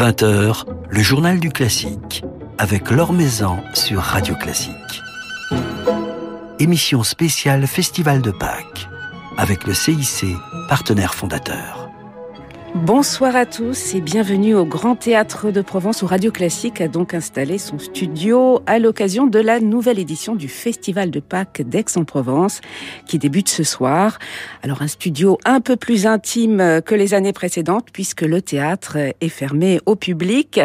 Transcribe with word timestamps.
20h, 0.00 0.64
le 0.88 1.02
journal 1.02 1.38
du 1.38 1.50
classique, 1.50 2.24
avec 2.56 2.90
Laure 2.90 3.12
Maison 3.12 3.58
sur 3.74 4.00
Radio 4.00 4.34
Classique. 4.34 5.02
Émission 6.58 7.02
spéciale 7.02 7.66
Festival 7.66 8.22
de 8.22 8.30
Pâques, 8.30 8.88
avec 9.36 9.66
le 9.66 9.74
CIC, 9.74 10.24
partenaire 10.70 11.12
fondateur. 11.12 11.79
Bonsoir 12.76 13.34
à 13.34 13.46
tous 13.46 13.96
et 13.96 14.00
bienvenue 14.00 14.54
au 14.54 14.64
Grand 14.64 14.94
Théâtre 14.94 15.50
de 15.50 15.60
Provence 15.60 16.02
où 16.02 16.06
Radio 16.06 16.30
Classique 16.30 16.80
a 16.80 16.86
donc 16.86 17.14
installé 17.14 17.58
son 17.58 17.80
studio 17.80 18.62
à 18.64 18.78
l'occasion 18.78 19.26
de 19.26 19.40
la 19.40 19.58
nouvelle 19.58 19.98
édition 19.98 20.36
du 20.36 20.46
Festival 20.46 21.10
de 21.10 21.18
Pâques 21.18 21.62
d'Aix-en-Provence 21.62 22.60
qui 23.06 23.18
débute 23.18 23.48
ce 23.48 23.64
soir. 23.64 24.20
Alors 24.62 24.82
un 24.82 24.86
studio 24.86 25.36
un 25.44 25.60
peu 25.60 25.74
plus 25.74 26.06
intime 26.06 26.80
que 26.86 26.94
les 26.94 27.12
années 27.12 27.32
précédentes 27.32 27.88
puisque 27.92 28.22
le 28.22 28.40
théâtre 28.40 28.98
est 29.20 29.28
fermé 29.28 29.80
au 29.84 29.96
public. 29.96 30.60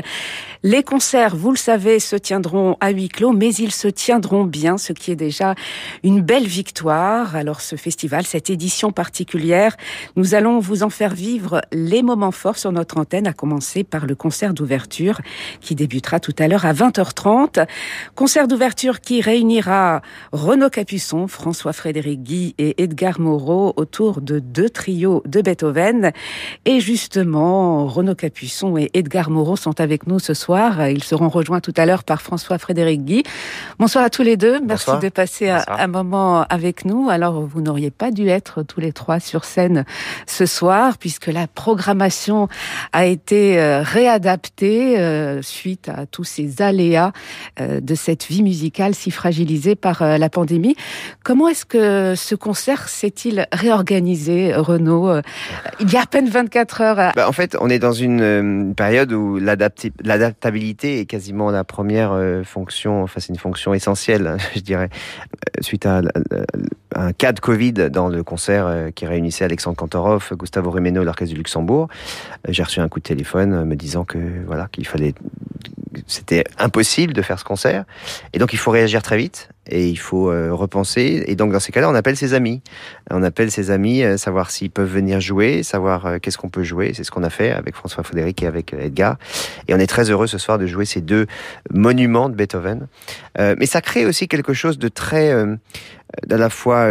Les 0.62 0.84
concerts, 0.84 1.36
vous 1.36 1.52
le 1.52 1.58
savez, 1.58 2.00
se 2.00 2.16
tiendront 2.16 2.78
à 2.82 2.92
huis 2.92 3.10
clos 3.10 3.34
mais 3.34 3.52
ils 3.56 3.72
se 3.72 3.88
tiendront 3.88 4.44
bien, 4.44 4.78
ce 4.78 4.94
qui 4.94 5.10
est 5.10 5.16
déjà 5.16 5.56
une 6.04 6.22
belle 6.22 6.48
victoire. 6.48 7.36
Alors 7.36 7.62
ce 7.62 7.76
festival, 7.76 8.26
cette 8.28 8.52
édition 8.52 8.92
particulière, 8.92 9.76
nous 10.16 10.36
allons 10.36 10.60
vous 10.60 10.84
en 10.84 10.92
faire 10.92 11.16
vivre 11.16 11.62
les 11.72 11.95
les 11.96 12.04
moments 12.04 12.32
forts 12.32 12.58
sur 12.58 12.74
notre 12.74 12.98
antenne, 12.98 13.26
à 13.26 13.32
commencer 13.32 13.86
par 13.86 14.06
le 14.06 14.16
concert 14.16 14.54
d'ouverture 14.54 15.22
qui 15.62 15.76
débutera 15.76 16.20
tout 16.20 16.36
à 16.40 16.50
l'heure 16.50 16.66
à 16.66 16.74
20h30. 16.74 17.66
Concert 18.16 18.50
d'ouverture 18.50 19.00
qui 19.00 19.22
réunira 19.22 20.02
Renaud 20.34 20.70
Capuçon, 20.70 21.30
François-Frédéric 21.30 22.22
Guy 22.22 22.54
et 22.58 22.84
Edgar 22.84 23.22
Moreau 23.22 23.72
autour 23.78 24.20
de 24.20 24.40
deux 24.40 24.70
trios 24.70 25.24
de 25.26 25.40
Beethoven. 25.40 26.12
Et 26.66 26.82
justement, 26.82 27.88
Renaud 27.88 28.16
Capuçon 28.16 28.78
et 28.78 28.90
Edgar 28.94 29.30
Moreau 29.30 29.56
sont 29.56 29.80
avec 29.80 30.06
nous 30.06 30.20
ce 30.20 30.34
soir. 30.34 30.90
Ils 30.90 31.06
seront 31.06 31.30
rejoints 31.30 31.62
tout 31.62 31.74
à 31.78 31.86
l'heure 31.86 32.04
par 32.04 32.22
François-Frédéric 32.22 33.06
Guy. 33.06 33.24
Bonsoir 33.80 34.04
à 34.04 34.10
tous 34.10 34.24
les 34.24 34.36
deux. 34.36 34.60
Merci 34.60 34.92
de 35.02 35.08
passer 35.08 35.50
un 35.50 35.88
moment 35.88 36.42
avec 36.50 36.84
nous. 36.84 37.10
Alors, 37.10 37.40
vous 37.40 37.62
n'auriez 37.62 37.90
pas 37.90 38.12
dû 38.12 38.28
être 38.28 38.64
tous 38.64 38.82
les 38.82 38.92
trois 38.92 39.22
sur 39.22 39.46
scène 39.46 39.86
ce 40.28 40.46
soir 40.46 40.98
puisque 40.98 41.28
la 41.28 41.48
programmation 41.48 41.85
programmation 41.86 42.48
a 42.94 43.06
été 43.06 43.60
euh, 43.60 43.84
réadaptée 43.84 44.98
euh, 44.98 45.44
suite 45.44 45.88
à 45.88 46.08
tous 46.08 46.24
ces 46.24 46.64
aléas 46.64 47.12
euh, 47.60 47.80
de 47.80 47.94
cette 47.94 48.26
vie 48.26 48.42
musicale 48.42 48.96
si 48.96 49.12
fragilisée 49.12 49.76
par 49.76 50.04
la 50.18 50.30
pandémie. 50.30 50.76
Comment 51.24 51.48
est-ce 51.48 51.66
que 51.66 52.16
ce 52.16 52.34
concert 52.34 52.90
s'est-il 52.90 53.46
réorganisé, 53.52 54.56
Renaud 54.56 55.22
Il 55.80 55.92
y 55.92 55.96
a 55.96 56.02
à 56.02 56.06
peine 56.08 56.28
24 56.28 56.82
heures. 56.82 57.12
Bah, 57.16 57.28
en 57.28 57.32
fait, 57.32 57.56
on 57.60 57.70
est 57.70 57.80
dans 57.80 57.92
une 57.92 58.74
période 58.76 59.12
où 59.14 59.38
l'adaptabilité 59.38 61.02
est 61.02 61.06
quasiment 61.06 61.52
la 61.52 61.64
première 61.64 62.20
fonction, 62.44 63.04
enfin 63.04 63.20
c'est 63.20 63.30
une 63.30 63.40
fonction 63.40 63.76
essentielle, 63.76 64.38
je 64.56 64.62
dirais, 64.62 64.90
suite 65.62 65.86
à 65.86 66.02
un 66.96 67.14
cas 67.14 67.34
de 67.34 67.40
Covid 67.40 67.74
dans 67.92 68.08
le 68.08 68.24
concert 68.24 68.90
qui 68.96 69.06
réunissait 69.06 69.46
Alexandre 69.46 69.78
Kantorov, 69.78 70.32
Gustavo 70.34 70.72
Rimeno, 70.72 71.04
l'Orchestre 71.04 71.34
du 71.34 71.38
Luxembourg 71.38 71.75
euh, 71.84 72.50
j'ai 72.50 72.64
reçu 72.64 72.80
un 72.80 72.90
coup 72.90 73.00
de 73.00 73.06
téléphone 73.06 73.54
euh, 73.54 73.66
me 73.66 73.76
disant 73.76 74.06
que 74.06 74.18
voilà 74.46 74.68
qu'il 74.72 74.88
fallait 74.88 75.14
c'était 76.08 76.44
impossible 76.60 77.14
de 77.14 77.22
faire 77.22 77.40
ce 77.40 77.46
concert. 77.46 77.86
Et 78.34 78.38
donc 78.38 78.52
il 78.52 78.58
faut 78.58 78.70
réagir 78.70 79.02
très 79.02 79.18
vite 79.18 79.48
et 79.68 79.88
il 79.88 79.96
faut 79.96 80.30
euh, 80.30 80.52
repenser. 80.52 81.24
Et 81.28 81.36
donc 81.36 81.54
dans 81.54 81.62
ces 81.62 81.72
cas-là 81.72 81.90
on 81.90 81.96
appelle 81.96 82.18
ses 82.18 82.34
amis. 82.34 82.62
On 83.10 83.24
appelle 83.24 83.50
ses 83.50 83.72
amis 83.72 84.04
savoir 84.18 84.52
s'ils 84.52 84.72
peuvent 84.72 84.92
venir 84.92 85.22
jouer 85.22 85.64
savoir 85.64 86.20
qu'est-ce 86.22 86.38
qu'on 86.38 86.50
peut 86.50 86.64
jouer. 86.64 86.92
C'est 86.94 87.06
ce 87.06 87.12
qu'on 87.12 87.24
a 87.24 87.30
fait 87.30 87.52
avec 87.52 87.76
François 87.76 88.04
Frédéric 88.04 88.44
et 88.44 88.48
avec 88.48 88.74
Edgar. 88.74 89.16
Et 89.70 89.74
on 89.74 89.80
est 89.80 89.88
très 89.88 90.12
heureux 90.12 90.28
ce 90.28 90.38
soir 90.38 90.58
de 90.58 90.68
jouer 90.68 90.86
ces 90.86 91.00
deux 91.00 91.28
monuments 91.74 92.28
de 92.28 92.36
Beethoven. 92.36 92.88
Mais 93.38 93.66
ça 93.66 93.80
crée 93.80 94.06
aussi 94.06 94.28
quelque 94.28 94.54
chose 94.54 94.78
de 94.78 94.90
très 94.90 95.32
à 95.32 96.38
la 96.38 96.50
fois 96.50 96.90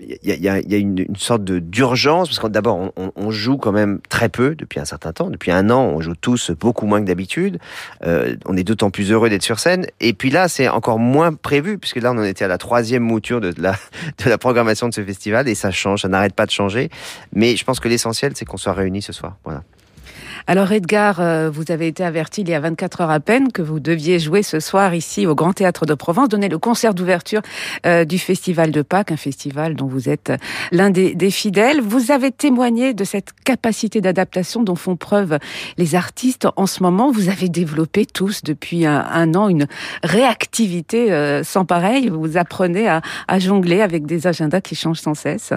il 0.00 0.18
y 0.22 0.48
a, 0.48 0.60
y 0.60 0.74
a 0.74 0.78
une, 0.78 0.98
une, 0.98 1.16
sorte 1.16 1.44
de 1.44 1.58
d'urgence 1.58 2.28
parce 2.28 2.38
que 2.38 2.46
d'abord 2.46 2.92
on, 2.96 3.12
on, 3.16 3.30
joue 3.30 3.56
quand 3.56 3.72
même 3.72 4.00
très 4.08 4.28
peu 4.28 4.54
depuis 4.54 4.80
un 4.80 4.84
certain 4.84 5.12
temps, 5.12 5.30
depuis 5.30 5.50
un 5.50 5.70
an 5.70 5.92
on 5.94 6.00
joue 6.00 6.14
tous 6.14 6.50
beaucoup 6.52 6.86
moins 6.86 7.00
que 7.00 7.06
d'habitude. 7.06 7.58
Euh, 8.04 8.36
on 8.46 8.56
est 8.56 8.64
d'autant 8.64 8.90
plus 8.90 9.10
heureux 9.10 9.28
d'être 9.28 9.42
sur 9.42 9.58
scène 9.58 9.86
et 10.00 10.12
puis 10.12 10.30
là 10.30 10.48
c'est 10.48 10.68
encore 10.68 10.98
moins 10.98 11.32
prévu 11.34 11.78
puisque 11.78 11.96
là 11.96 12.12
on 12.12 12.18
en 12.18 12.24
était 12.24 12.44
à 12.44 12.48
la 12.48 12.58
troisième 12.58 13.02
mouture 13.02 13.40
de 13.40 13.52
la 13.58 13.72
de 14.24 14.30
la 14.30 14.38
programmation 14.38 14.88
de 14.88 14.94
ce 14.94 15.02
festival 15.02 15.48
et 15.48 15.54
ça 15.54 15.70
change, 15.70 16.02
ça 16.02 16.08
n'arrête 16.08 16.34
pas 16.34 16.46
de 16.46 16.50
changer. 16.50 16.90
Mais 17.32 17.56
je 17.56 17.64
pense 17.64 17.80
que 17.80 17.88
l'essentiel 17.88 18.32
c'est 18.34 18.44
qu'on 18.44 18.56
soit 18.56 18.72
réunis 18.72 19.02
ce 19.02 19.12
soir. 19.12 19.36
Voilà. 19.44 19.62
Alors 20.50 20.72
Edgar, 20.72 21.20
euh, 21.20 21.50
vous 21.50 21.70
avez 21.70 21.88
été 21.88 22.02
averti 22.02 22.40
il 22.40 22.48
y 22.48 22.54
a 22.54 22.60
24 22.60 23.02
heures 23.02 23.10
à 23.10 23.20
peine 23.20 23.52
que 23.52 23.60
vous 23.60 23.80
deviez 23.80 24.18
jouer 24.18 24.42
ce 24.42 24.60
soir 24.60 24.94
ici 24.94 25.26
au 25.26 25.34
Grand 25.34 25.52
Théâtre 25.52 25.84
de 25.84 25.92
Provence, 25.92 26.30
donner 26.30 26.48
le 26.48 26.56
concert 26.56 26.94
d'ouverture 26.94 27.42
euh, 27.84 28.06
du 28.06 28.18
Festival 28.18 28.70
de 28.70 28.80
Pâques, 28.80 29.12
un 29.12 29.18
festival 29.18 29.74
dont 29.74 29.88
vous 29.88 30.08
êtes 30.08 30.32
l'un 30.72 30.88
des, 30.88 31.30
fidèles. 31.30 31.82
Vous 31.82 32.12
avez 32.12 32.30
témoigné 32.32 32.94
de 32.94 33.04
cette 33.04 33.34
capacité 33.44 34.00
d'adaptation 34.00 34.62
dont 34.62 34.74
font 34.74 34.96
preuve 34.96 35.38
les 35.76 35.94
artistes 35.94 36.48
en 36.56 36.64
ce 36.64 36.82
moment. 36.82 37.10
Vous 37.10 37.28
avez 37.28 37.50
développé 37.50 38.06
tous 38.06 38.42
depuis 38.42 38.86
un, 38.86 39.34
an 39.34 39.50
une 39.50 39.66
réactivité 40.02 41.12
euh, 41.12 41.44
sans 41.44 41.66
pareil. 41.66 42.08
Vous 42.08 42.38
apprenez 42.38 42.88
à, 42.88 43.02
à, 43.28 43.38
jongler 43.38 43.82
avec 43.82 44.06
des 44.06 44.26
agendas 44.26 44.62
qui 44.62 44.76
changent 44.76 45.00
sans 45.00 45.12
cesse. 45.12 45.52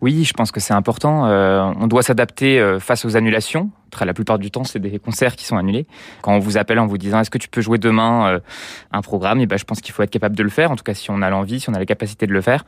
Oui, 0.00 0.24
je 0.24 0.32
pense 0.32 0.50
que 0.50 0.60
c'est 0.60 0.72
important. 0.72 1.24
on 1.26 1.86
doit 1.88 2.02
s'adapter 2.02 2.78
face 2.80 3.04
aux 3.04 3.18
annulations 3.18 3.70
la 4.04 4.14
plupart 4.14 4.38
du 4.38 4.50
temps, 4.50 4.64
c'est 4.64 4.78
des 4.78 4.98
concerts 4.98 5.36
qui 5.36 5.44
sont 5.44 5.56
annulés. 5.56 5.86
Quand 6.22 6.34
on 6.34 6.38
vous 6.38 6.58
appelle 6.58 6.78
en 6.78 6.86
vous 6.86 6.98
disant 6.98 7.20
est-ce 7.20 7.30
que 7.30 7.38
tu 7.38 7.48
peux 7.48 7.60
jouer 7.60 7.78
demain 7.78 8.28
euh, 8.28 8.40
un 8.92 9.02
programme, 9.02 9.40
et 9.40 9.42
eh 9.42 9.46
ben, 9.46 9.58
je 9.58 9.64
pense 9.64 9.80
qu'il 9.80 9.92
faut 9.92 10.02
être 10.02 10.10
capable 10.10 10.36
de 10.36 10.42
le 10.42 10.50
faire. 10.50 10.70
En 10.70 10.76
tout 10.76 10.84
cas, 10.84 10.94
si 10.94 11.10
on 11.10 11.22
a 11.22 11.30
l'envie, 11.30 11.60
si 11.60 11.70
on 11.70 11.74
a 11.74 11.78
la 11.78 11.86
capacité 11.86 12.26
de 12.26 12.32
le 12.32 12.40
faire. 12.40 12.64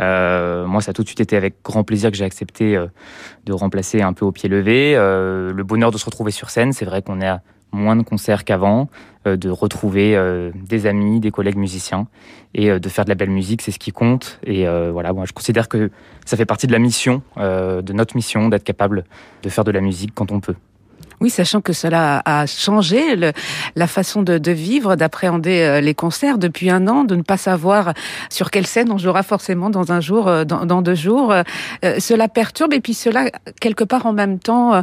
Euh, 0.00 0.66
moi, 0.66 0.80
ça 0.80 0.90
a 0.90 0.94
tout 0.94 1.02
de 1.02 1.08
suite 1.08 1.20
été 1.20 1.36
avec 1.36 1.56
grand 1.64 1.84
plaisir 1.84 2.10
que 2.10 2.16
j'ai 2.16 2.24
accepté 2.24 2.76
euh, 2.76 2.86
de 3.46 3.52
remplacer 3.52 4.02
un 4.02 4.12
peu 4.12 4.24
au 4.24 4.32
pied 4.32 4.48
levé. 4.48 4.94
le 4.94 5.62
bonheur 5.62 5.90
de 5.90 5.98
se 5.98 6.04
retrouver 6.04 6.30
sur 6.30 6.50
scène, 6.50 6.72
c'est 6.72 6.84
vrai 6.84 7.02
qu'on 7.02 7.20
est 7.20 7.28
à 7.28 7.42
moins 7.72 7.96
de 7.96 8.02
concerts 8.02 8.44
qu'avant, 8.44 8.88
de 9.26 9.50
retrouver 9.50 10.16
euh, 10.16 10.50
des 10.54 10.86
amis, 10.86 11.20
des 11.20 11.30
collègues 11.30 11.56
musiciens 11.56 12.06
et 12.54 12.70
euh, 12.70 12.78
de 12.78 12.88
faire 12.88 13.04
de 13.04 13.10
la 13.10 13.14
belle 13.14 13.30
musique, 13.30 13.62
c'est 13.62 13.70
ce 13.70 13.78
qui 13.78 13.92
compte. 13.92 14.38
Et 14.46 14.66
voilà, 14.66 15.12
moi 15.12 15.24
je 15.26 15.32
considère 15.32 15.68
que 15.68 15.90
ça 16.24 16.36
fait 16.36 16.46
partie 16.46 16.66
de 16.66 16.72
la 16.72 16.78
mission, 16.78 17.22
de 17.36 17.92
notre 17.92 18.16
mission, 18.16 18.48
d'être 18.48 18.64
capable 18.64 19.04
de 19.42 19.48
faire 19.48 19.64
de 19.64 19.70
la 19.70 19.80
musique 19.80 20.12
quand 20.14 20.32
on 20.32 20.40
peut. 20.40 20.56
Oui, 21.20 21.30
sachant 21.30 21.60
que 21.60 21.72
cela 21.72 22.22
a 22.24 22.46
changé 22.46 23.16
le, 23.16 23.32
la 23.76 23.86
façon 23.86 24.22
de, 24.22 24.38
de 24.38 24.52
vivre, 24.52 24.96
d'appréhender 24.96 25.60
euh, 25.60 25.80
les 25.80 25.94
concerts 25.94 26.38
depuis 26.38 26.70
un 26.70 26.86
an, 26.88 27.04
de 27.04 27.16
ne 27.16 27.22
pas 27.22 27.36
savoir 27.36 27.94
sur 28.30 28.50
quelle 28.50 28.66
scène 28.66 28.90
on 28.90 28.98
jouera 28.98 29.22
forcément 29.22 29.70
dans 29.70 29.92
un 29.92 30.00
jour, 30.00 30.28
euh, 30.28 30.44
dans, 30.44 30.66
dans 30.66 30.82
deux 30.82 30.94
jours. 30.94 31.32
Euh, 31.32 31.42
cela 31.98 32.28
perturbe 32.28 32.72
et 32.72 32.80
puis 32.80 32.94
cela, 32.94 33.30
quelque 33.60 33.84
part 33.84 34.06
en 34.06 34.12
même 34.12 34.38
temps, 34.38 34.82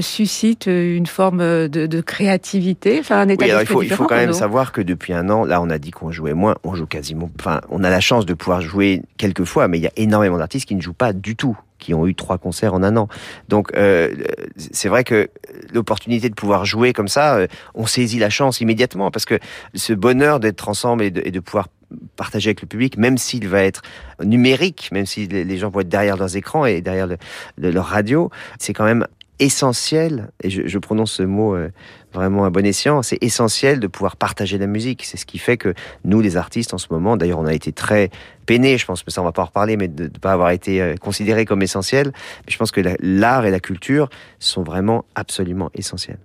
suscite 0.00 0.66
une 0.66 1.06
forme 1.06 1.38
de, 1.38 1.86
de 1.86 2.00
créativité. 2.00 2.98
Enfin, 3.00 3.20
un 3.20 3.28
état 3.28 3.44
oui, 3.44 3.52
il 3.60 3.66
faut, 3.66 3.82
il 3.82 3.90
faut 3.90 4.04
quand 4.06 4.16
même 4.16 4.32
savoir 4.32 4.72
que 4.72 4.80
depuis 4.80 5.12
un 5.12 5.28
an, 5.30 5.44
là, 5.44 5.60
on 5.60 5.70
a 5.70 5.78
dit 5.78 5.90
qu'on 5.90 6.10
jouait 6.10 6.34
moins, 6.34 6.56
on 6.64 6.74
joue 6.74 6.86
quasiment. 6.86 7.30
Enfin, 7.38 7.60
on 7.70 7.84
a 7.84 7.90
la 7.90 8.00
chance 8.00 8.26
de 8.26 8.34
pouvoir 8.34 8.60
jouer 8.60 9.02
quelques 9.18 9.44
fois, 9.44 9.68
mais 9.68 9.78
il 9.78 9.82
y 9.82 9.86
a 9.86 9.92
énormément 9.96 10.38
d'artistes 10.38 10.66
qui 10.66 10.74
ne 10.74 10.80
jouent 10.80 10.92
pas 10.92 11.12
du 11.12 11.36
tout 11.36 11.56
qui 11.86 11.94
ont 11.94 12.04
eu 12.08 12.16
trois 12.16 12.36
concerts 12.36 12.74
en 12.74 12.82
un 12.82 12.96
an. 12.96 13.06
Donc 13.48 13.70
euh, 13.76 14.12
c'est 14.56 14.88
vrai 14.88 15.04
que 15.04 15.30
l'opportunité 15.72 16.28
de 16.28 16.34
pouvoir 16.34 16.64
jouer 16.64 16.92
comme 16.92 17.06
ça, 17.06 17.36
euh, 17.36 17.46
on 17.74 17.86
saisit 17.86 18.18
la 18.18 18.28
chance 18.28 18.60
immédiatement 18.60 19.12
parce 19.12 19.24
que 19.24 19.38
ce 19.74 19.92
bonheur 19.92 20.40
d'être 20.40 20.68
ensemble 20.68 21.04
et 21.04 21.10
de, 21.12 21.40
pouvoir 21.40 21.68
partager 22.16 22.48
avec 22.48 22.62
le 22.62 22.66
public, 22.66 22.98
même 22.98 23.18
s'il 23.18 23.46
va 23.46 23.62
être 23.62 23.82
numérique, 24.24 24.88
même 24.90 25.06
si 25.06 25.28
les 25.28 25.58
gens 25.58 25.70
vont 25.70 25.80
être 25.80 25.88
derrière 25.88 26.16
leurs 26.16 26.36
écrans 26.36 26.66
et 26.66 26.80
derrière 26.80 27.06
le, 27.06 27.16
leur 27.56 27.86
radio, 27.86 28.30
c'est 28.58 28.72
quand 28.72 28.84
même 28.84 29.06
essentiel, 29.38 30.30
et 30.42 30.50
je, 30.50 30.66
je 30.66 30.78
prononce 30.78 31.12
ce 31.12 31.22
mot 31.22 31.54
euh, 31.54 31.70
vraiment 32.12 32.44
à 32.44 32.50
bon 32.50 32.64
escient, 32.64 33.02
c'est 33.02 33.22
essentiel 33.22 33.80
de 33.80 33.86
pouvoir 33.86 34.16
partager 34.16 34.58
la 34.58 34.66
musique. 34.66 35.04
C'est 35.04 35.16
ce 35.16 35.26
qui 35.26 35.38
fait 35.38 35.56
que 35.56 35.74
nous, 36.04 36.20
les 36.20 36.36
artistes, 36.36 36.74
en 36.74 36.78
ce 36.78 36.86
moment, 36.90 37.16
d'ailleurs, 37.16 37.38
on 37.38 37.46
a 37.46 37.54
été 37.54 37.72
très 37.72 38.10
peinés, 38.46 38.78
je 38.78 38.86
pense, 38.86 39.02
que 39.02 39.10
ça 39.10 39.20
on 39.20 39.24
va 39.24 39.32
pas 39.32 39.42
en 39.42 39.46
reparler, 39.46 39.76
mais 39.76 39.88
de 39.88 40.04
ne 40.04 40.08
pas 40.08 40.32
avoir 40.32 40.50
été 40.50 40.80
euh, 40.80 40.94
considérés 40.96 41.44
comme 41.44 41.62
essentiels. 41.62 42.12
Mais 42.46 42.52
je 42.52 42.56
pense 42.56 42.70
que 42.70 42.80
l'art 43.00 43.44
et 43.44 43.50
la 43.50 43.60
culture 43.60 44.08
sont 44.38 44.62
vraiment 44.62 45.04
absolument 45.14 45.70
essentiels. 45.74 46.18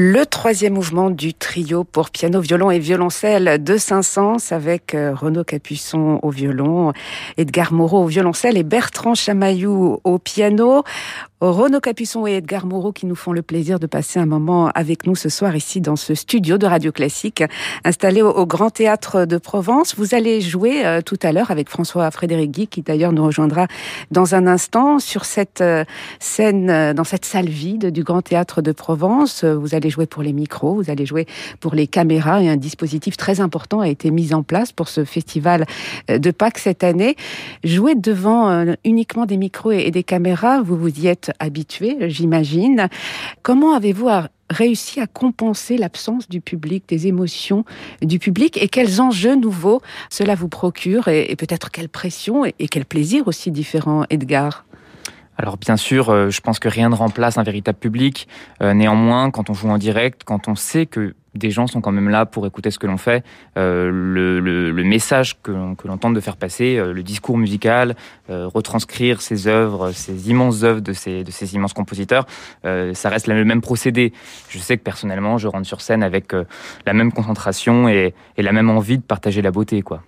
Le 0.00 0.27
troisième 0.48 0.72
mouvement 0.72 1.10
du 1.10 1.34
trio 1.34 1.84
pour 1.84 2.08
piano, 2.08 2.40
violon 2.40 2.70
et 2.70 2.78
violoncelle 2.78 3.62
de 3.62 3.76
Saint-Saëns 3.76 4.50
avec 4.50 4.94
euh, 4.94 5.12
Renaud 5.14 5.44
Capuçon 5.44 6.20
au 6.22 6.30
violon, 6.30 6.94
Edgar 7.36 7.70
Moreau 7.74 8.04
au 8.04 8.06
violoncelle 8.06 8.56
et 8.56 8.62
Bertrand 8.62 9.14
Chamaillou 9.14 10.00
au 10.04 10.18
piano. 10.18 10.84
Renaud 11.40 11.78
Capuçon 11.78 12.26
et 12.26 12.32
Edgar 12.32 12.66
Moreau 12.66 12.90
qui 12.90 13.06
nous 13.06 13.14
font 13.14 13.32
le 13.32 13.42
plaisir 13.42 13.78
de 13.78 13.86
passer 13.86 14.18
un 14.18 14.26
moment 14.26 14.70
avec 14.74 15.06
nous 15.06 15.14
ce 15.14 15.28
soir 15.28 15.54
ici 15.54 15.80
dans 15.80 15.94
ce 15.94 16.14
studio 16.16 16.58
de 16.58 16.66
Radio 16.66 16.90
Classique 16.90 17.44
installé 17.84 18.22
au, 18.22 18.44
Grand 18.44 18.70
Théâtre 18.70 19.24
de 19.24 19.38
Provence. 19.38 19.94
Vous 19.96 20.16
allez 20.16 20.40
jouer 20.40 20.84
euh, 20.84 21.00
tout 21.00 21.18
à 21.22 21.30
l'heure 21.30 21.52
avec 21.52 21.68
François 21.68 22.10
Frédéric 22.10 22.50
Guy 22.50 22.66
qui 22.66 22.82
d'ailleurs 22.82 23.12
nous 23.12 23.24
rejoindra 23.24 23.68
dans 24.10 24.34
un 24.34 24.48
instant 24.48 24.98
sur 24.98 25.24
cette 25.24 25.60
euh, 25.60 25.84
scène, 26.18 26.92
dans 26.92 27.04
cette 27.04 27.24
salle 27.24 27.48
vide 27.48 27.92
du 27.92 28.02
Grand 28.02 28.22
Théâtre 28.22 28.60
de 28.60 28.72
Provence. 28.72 29.44
Vous 29.44 29.76
allez 29.76 29.90
jouer 29.90 30.06
pour 30.06 30.24
les 30.24 30.32
vous 30.62 30.90
allez 30.90 31.06
jouer 31.06 31.26
pour 31.60 31.74
les 31.74 31.86
caméras 31.86 32.42
et 32.42 32.48
un 32.48 32.56
dispositif 32.56 33.16
très 33.16 33.40
important 33.40 33.80
a 33.80 33.88
été 33.88 34.10
mis 34.10 34.32
en 34.34 34.42
place 34.42 34.72
pour 34.72 34.88
ce 34.88 35.04
festival 35.04 35.66
euh, 36.10 36.18
de 36.18 36.30
Pâques 36.30 36.58
cette 36.58 36.84
année. 36.84 37.16
Jouer 37.64 37.94
devant 37.94 38.50
euh, 38.50 38.74
uniquement 38.84 39.26
des 39.26 39.36
micros 39.36 39.72
et 39.72 39.90
des 39.90 40.02
caméras, 40.02 40.62
vous 40.62 40.76
vous 40.76 41.00
y 41.00 41.06
êtes 41.06 41.32
habitué, 41.38 41.96
j'imagine. 42.08 42.88
Comment 43.42 43.74
avez-vous 43.74 44.08
réussi 44.50 45.00
à 45.00 45.06
compenser 45.06 45.76
l'absence 45.76 46.28
du 46.28 46.40
public, 46.40 46.84
des 46.88 47.06
émotions 47.06 47.64
du 48.00 48.18
public 48.18 48.60
et 48.62 48.68
quels 48.68 49.00
enjeux 49.00 49.36
nouveaux 49.36 49.82
cela 50.10 50.34
vous 50.34 50.48
procure 50.48 51.08
et, 51.08 51.36
peut-être 51.36 51.70
quelle 51.70 51.88
pression 51.88 52.44
et 52.44 52.68
quel 52.68 52.84
plaisir 52.84 53.28
aussi 53.28 53.50
différent, 53.50 54.04
Edgar? 54.08 54.64
Alors 55.38 55.56
bien 55.56 55.76
sûr, 55.76 56.10
euh, 56.10 56.30
je 56.30 56.40
pense 56.40 56.58
que 56.58 56.68
rien 56.68 56.88
ne 56.88 56.96
remplace 56.96 57.38
un 57.38 57.44
véritable 57.44 57.78
public. 57.78 58.26
Euh, 58.60 58.74
néanmoins, 58.74 59.30
quand 59.30 59.50
on 59.50 59.54
joue 59.54 59.68
en 59.68 59.78
direct, 59.78 60.22
quand 60.24 60.48
on 60.48 60.56
sait 60.56 60.84
que 60.84 61.14
des 61.34 61.52
gens 61.52 61.68
sont 61.68 61.80
quand 61.80 61.92
même 61.92 62.08
là 62.08 62.26
pour 62.26 62.44
écouter 62.44 62.72
ce 62.72 62.80
que 62.80 62.88
l'on 62.88 62.96
fait, 62.96 63.24
euh, 63.56 63.88
le, 63.92 64.82
message 64.82 65.40
que, 65.40 65.52
l'on 65.52 65.96
tente 65.96 66.14
de 66.14 66.20
faire 66.20 66.36
passer, 66.36 66.82
le 66.82 67.02
discours 67.04 67.38
musical, 67.38 67.94
retranscrire 68.28 69.20
ces 69.20 69.46
œuvres, 69.46 69.92
ces 69.92 70.30
immenses 70.30 70.64
œuvres 70.64 70.80
de 70.80 70.92
ces, 70.92 71.22
de 71.22 71.30
ces 71.30 71.54
immenses 71.54 71.74
compositeurs, 71.74 72.26
ça 72.64 73.08
reste 73.08 73.28
le 73.28 73.44
même 73.44 73.60
procédé. 73.60 74.12
Je 74.48 74.58
sais 74.58 74.78
que 74.78 74.82
personnellement, 74.82 75.38
je 75.38 75.46
rentre 75.46 75.66
sur 75.66 75.80
scène 75.80 76.02
avec 76.02 76.32
la 76.86 76.92
même 76.92 77.12
concentration 77.12 77.88
et, 77.88 78.14
et 78.36 78.42
la 78.42 78.52
même 78.52 78.70
envie 78.70 78.98
de 78.98 79.04
partager 79.04 79.42
la 79.42 79.52
beauté, 79.52 79.82
quoi. 79.82 80.02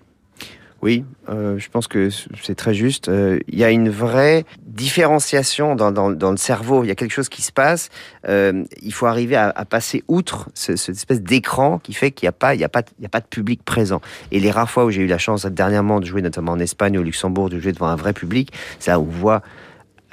Oui, 0.82 1.04
euh, 1.28 1.58
je 1.58 1.68
pense 1.68 1.88
que 1.88 2.08
c'est 2.42 2.54
très 2.54 2.72
juste. 2.72 3.08
Euh, 3.08 3.38
il 3.48 3.58
y 3.58 3.64
a 3.64 3.70
une 3.70 3.90
vraie 3.90 4.44
différenciation 4.66 5.76
dans, 5.76 6.08
le 6.08 6.36
cerveau. 6.38 6.84
Il 6.84 6.86
y 6.86 6.90
a 6.90 6.94
quelque 6.94 7.12
chose 7.12 7.28
qui 7.28 7.42
se 7.42 7.52
passe. 7.52 7.90
Euh, 8.26 8.64
il 8.80 8.92
faut 8.94 9.06
arriver 9.06 9.36
à, 9.36 9.52
passer 9.68 10.02
outre 10.08 10.48
ce, 10.54 10.76
cette 10.76 10.96
espèce 10.96 11.20
d'écran 11.20 11.78
qui 11.78 11.92
fait 11.92 12.12
qu'il 12.12 12.26
n'y 12.26 12.64
a 12.64 12.68
pas, 12.68 12.80
de 12.82 13.26
public 13.28 13.62
présent. 13.62 14.00
Et 14.32 14.40
les 14.40 14.50
rares 14.50 14.70
fois 14.70 14.86
où 14.86 14.90
j'ai 14.90 15.02
eu 15.02 15.06
la 15.06 15.18
chance 15.18 15.44
dernièrement 15.44 16.00
de 16.00 16.06
jouer, 16.06 16.22
notamment 16.22 16.52
en 16.52 16.58
Espagne, 16.58 16.96
au 16.96 17.02
Luxembourg, 17.02 17.50
de 17.50 17.60
jouer 17.60 17.72
devant 17.72 17.88
un 17.88 17.96
vrai 17.96 18.14
public, 18.14 18.52
ça 18.78 18.98
on 18.98 19.04
voit 19.04 19.42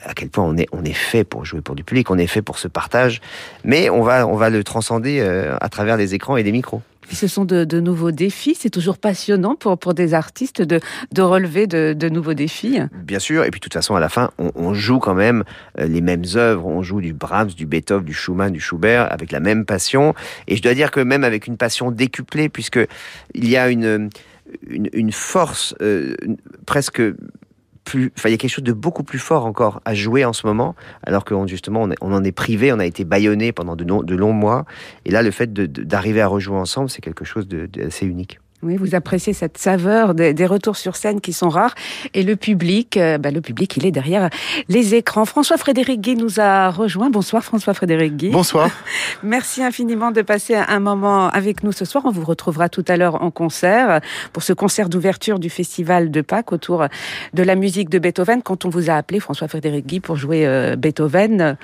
à 0.04 0.14
quel 0.14 0.30
point 0.30 0.44
on 0.44 0.84
est, 0.84 0.94
fait 0.94 1.24
pour 1.24 1.44
jouer 1.44 1.62
pour 1.62 1.76
du 1.76 1.84
public, 1.84 2.12
on 2.12 2.18
est 2.18 2.28
fait 2.28 2.44
pour 2.44 2.60
ce 2.60 2.68
partage, 2.68 3.20
mais 3.64 3.90
on 3.90 4.04
va, 4.04 4.28
on 4.28 4.36
va 4.36 4.50
le 4.50 4.64
transcender 4.64 5.22
à 5.60 5.70
travers 5.70 5.98
les 5.98 6.14
écrans 6.14 6.38
et 6.38 6.44
les 6.44 6.52
micros 6.52 6.84
ce 7.16 7.28
sont 7.28 7.46
de, 7.46 7.80
nouveaux 7.80 8.12
défis. 8.12 8.56
C'est 8.60 8.70
toujours 8.70 8.98
passionnant 8.98 9.56
pour, 9.56 9.78
pour 9.78 9.94
des 9.94 10.14
artistes 10.14 10.62
de, 10.62 10.80
de 11.12 11.22
relever 11.22 11.68
de, 11.68 12.10
nouveaux 12.10 12.34
défis. 12.34 12.80
Bien 13.04 13.20
sûr. 13.20 13.44
Et 13.44 13.52
puis, 13.52 13.60
de 13.60 13.64
toute 13.64 13.74
façon, 13.74 13.96
à 13.96 14.00
la 14.00 14.10
fin, 14.10 14.32
on, 14.38 14.74
joue 14.74 15.00
quand 15.00 15.16
même 15.16 15.44
euh, 15.80 15.86
les 15.88 16.02
mêmes 16.02 16.26
œuvres. 16.36 16.66
On 16.66 16.84
joue 16.84 17.02
du 17.02 17.14
Brahms, 17.14 17.50
du 17.50 17.66
Beethoven, 17.66 18.06
du 18.06 18.14
Schumann, 18.14 18.52
du 18.52 18.60
Schubert 18.60 19.12
avec 19.12 19.32
la 19.32 19.40
même 19.40 19.66
passion. 19.66 20.14
Et 20.48 20.56
je 20.56 20.62
dois 20.62 20.74
dire 20.74 20.92
que 20.92 21.00
même 21.00 21.24
avec 21.24 21.48
une 21.48 21.58
passion 21.58 21.92
décuplée, 21.92 22.50
puisque 22.50 22.80
il 23.34 23.48
y 23.48 23.58
a 23.58 23.70
une, 23.70 24.10
une, 24.68 24.90
une 24.94 25.12
force 25.12 25.76
euh, 25.82 26.16
presque 26.66 27.02
il 27.94 28.12
y 28.26 28.34
a 28.34 28.38
quelque 28.38 28.48
chose 28.48 28.64
de 28.64 28.74
beaucoup 28.74 29.04
plus 29.04 29.20
fort 29.20 29.46
encore 29.46 29.82
à 29.86 29.94
jouer 29.94 30.26
en 30.26 30.34
ce 30.34 30.46
moment, 30.48 30.76
alors 31.04 31.26
que 31.26 31.36
justement 31.48 31.88
on, 32.02 32.14
en 32.14 32.24
est 32.24 32.32
privé, 32.32 32.72
on 32.74 32.80
a 32.80 32.86
été 32.86 33.04
bâillonné 33.04 33.52
pendant 33.52 33.76
de, 33.76 33.84
de, 33.84 34.16
longs 34.16 34.34
mois, 34.34 34.66
et 35.06 35.12
là 35.12 35.22
le 35.22 35.32
fait 35.32 35.54
d'arriver 35.54 36.22
à 36.22 36.28
rejouer 36.28 36.58
ensemble, 36.58 36.90
c'est 36.90 37.02
quelque 37.02 37.26
chose 37.26 37.48
d'assez 37.48 38.06
unique. 38.06 38.40
Oui, 38.64 38.76
vous 38.76 38.96
appréciez 38.96 39.34
cette 39.34 39.60
saveur 39.60 40.16
des, 40.16 40.34
des, 40.34 40.48
retours 40.48 40.78
sur 40.78 40.96
scène 40.96 41.22
qui 41.22 41.32
sont 41.32 41.48
rares. 41.48 41.76
Et 42.16 42.24
le 42.24 42.36
public, 42.36 42.98
euh, 42.98 43.20
bah, 43.20 43.30
le 43.30 43.40
public, 43.40 43.78
il 43.78 43.86
est 43.86 43.92
derrière 43.92 44.32
les 44.68 44.96
écrans. 44.96 45.26
François-Frédéric 45.26 46.02
Guy 46.02 46.16
nous 46.16 46.40
a 46.40 46.72
rejoint. 46.72 47.12
Bonsoir 47.12 47.44
François-Frédéric 47.44 48.18
Guy. 48.18 48.30
Bonsoir. 48.32 48.72
Merci 49.24 49.62
infiniment 49.62 50.10
de 50.10 50.24
passer 50.24 50.56
un 50.56 50.80
moment 50.80 51.30
avec 51.30 51.64
nous 51.64 51.72
ce 51.72 51.86
soir. 51.86 52.06
On 52.08 52.12
vous 52.12 52.26
retrouvera 52.26 52.68
tout 52.68 52.86
à 52.88 52.98
l'heure 52.98 53.22
en 53.22 53.30
concert 53.30 54.02
pour 54.34 54.42
ce 54.42 54.54
concert 54.54 54.90
d'ouverture 54.90 55.38
du 55.38 55.52
Festival 55.52 56.10
de 56.10 56.22
Pâques 56.22 56.52
autour 56.52 56.88
de 57.36 57.44
la 57.44 57.54
musique 57.54 57.90
de 57.90 58.00
Beethoven. 58.00 58.42
Quand 58.42 58.66
on 58.66 58.70
vous 58.70 58.90
a 58.90 58.94
appelé, 58.96 59.20
François-Frédéric 59.20 59.86
Guy, 59.86 60.00
pour 60.00 60.16
jouer 60.16 60.48
euh, 60.48 60.76
Beethoven, 60.76 61.58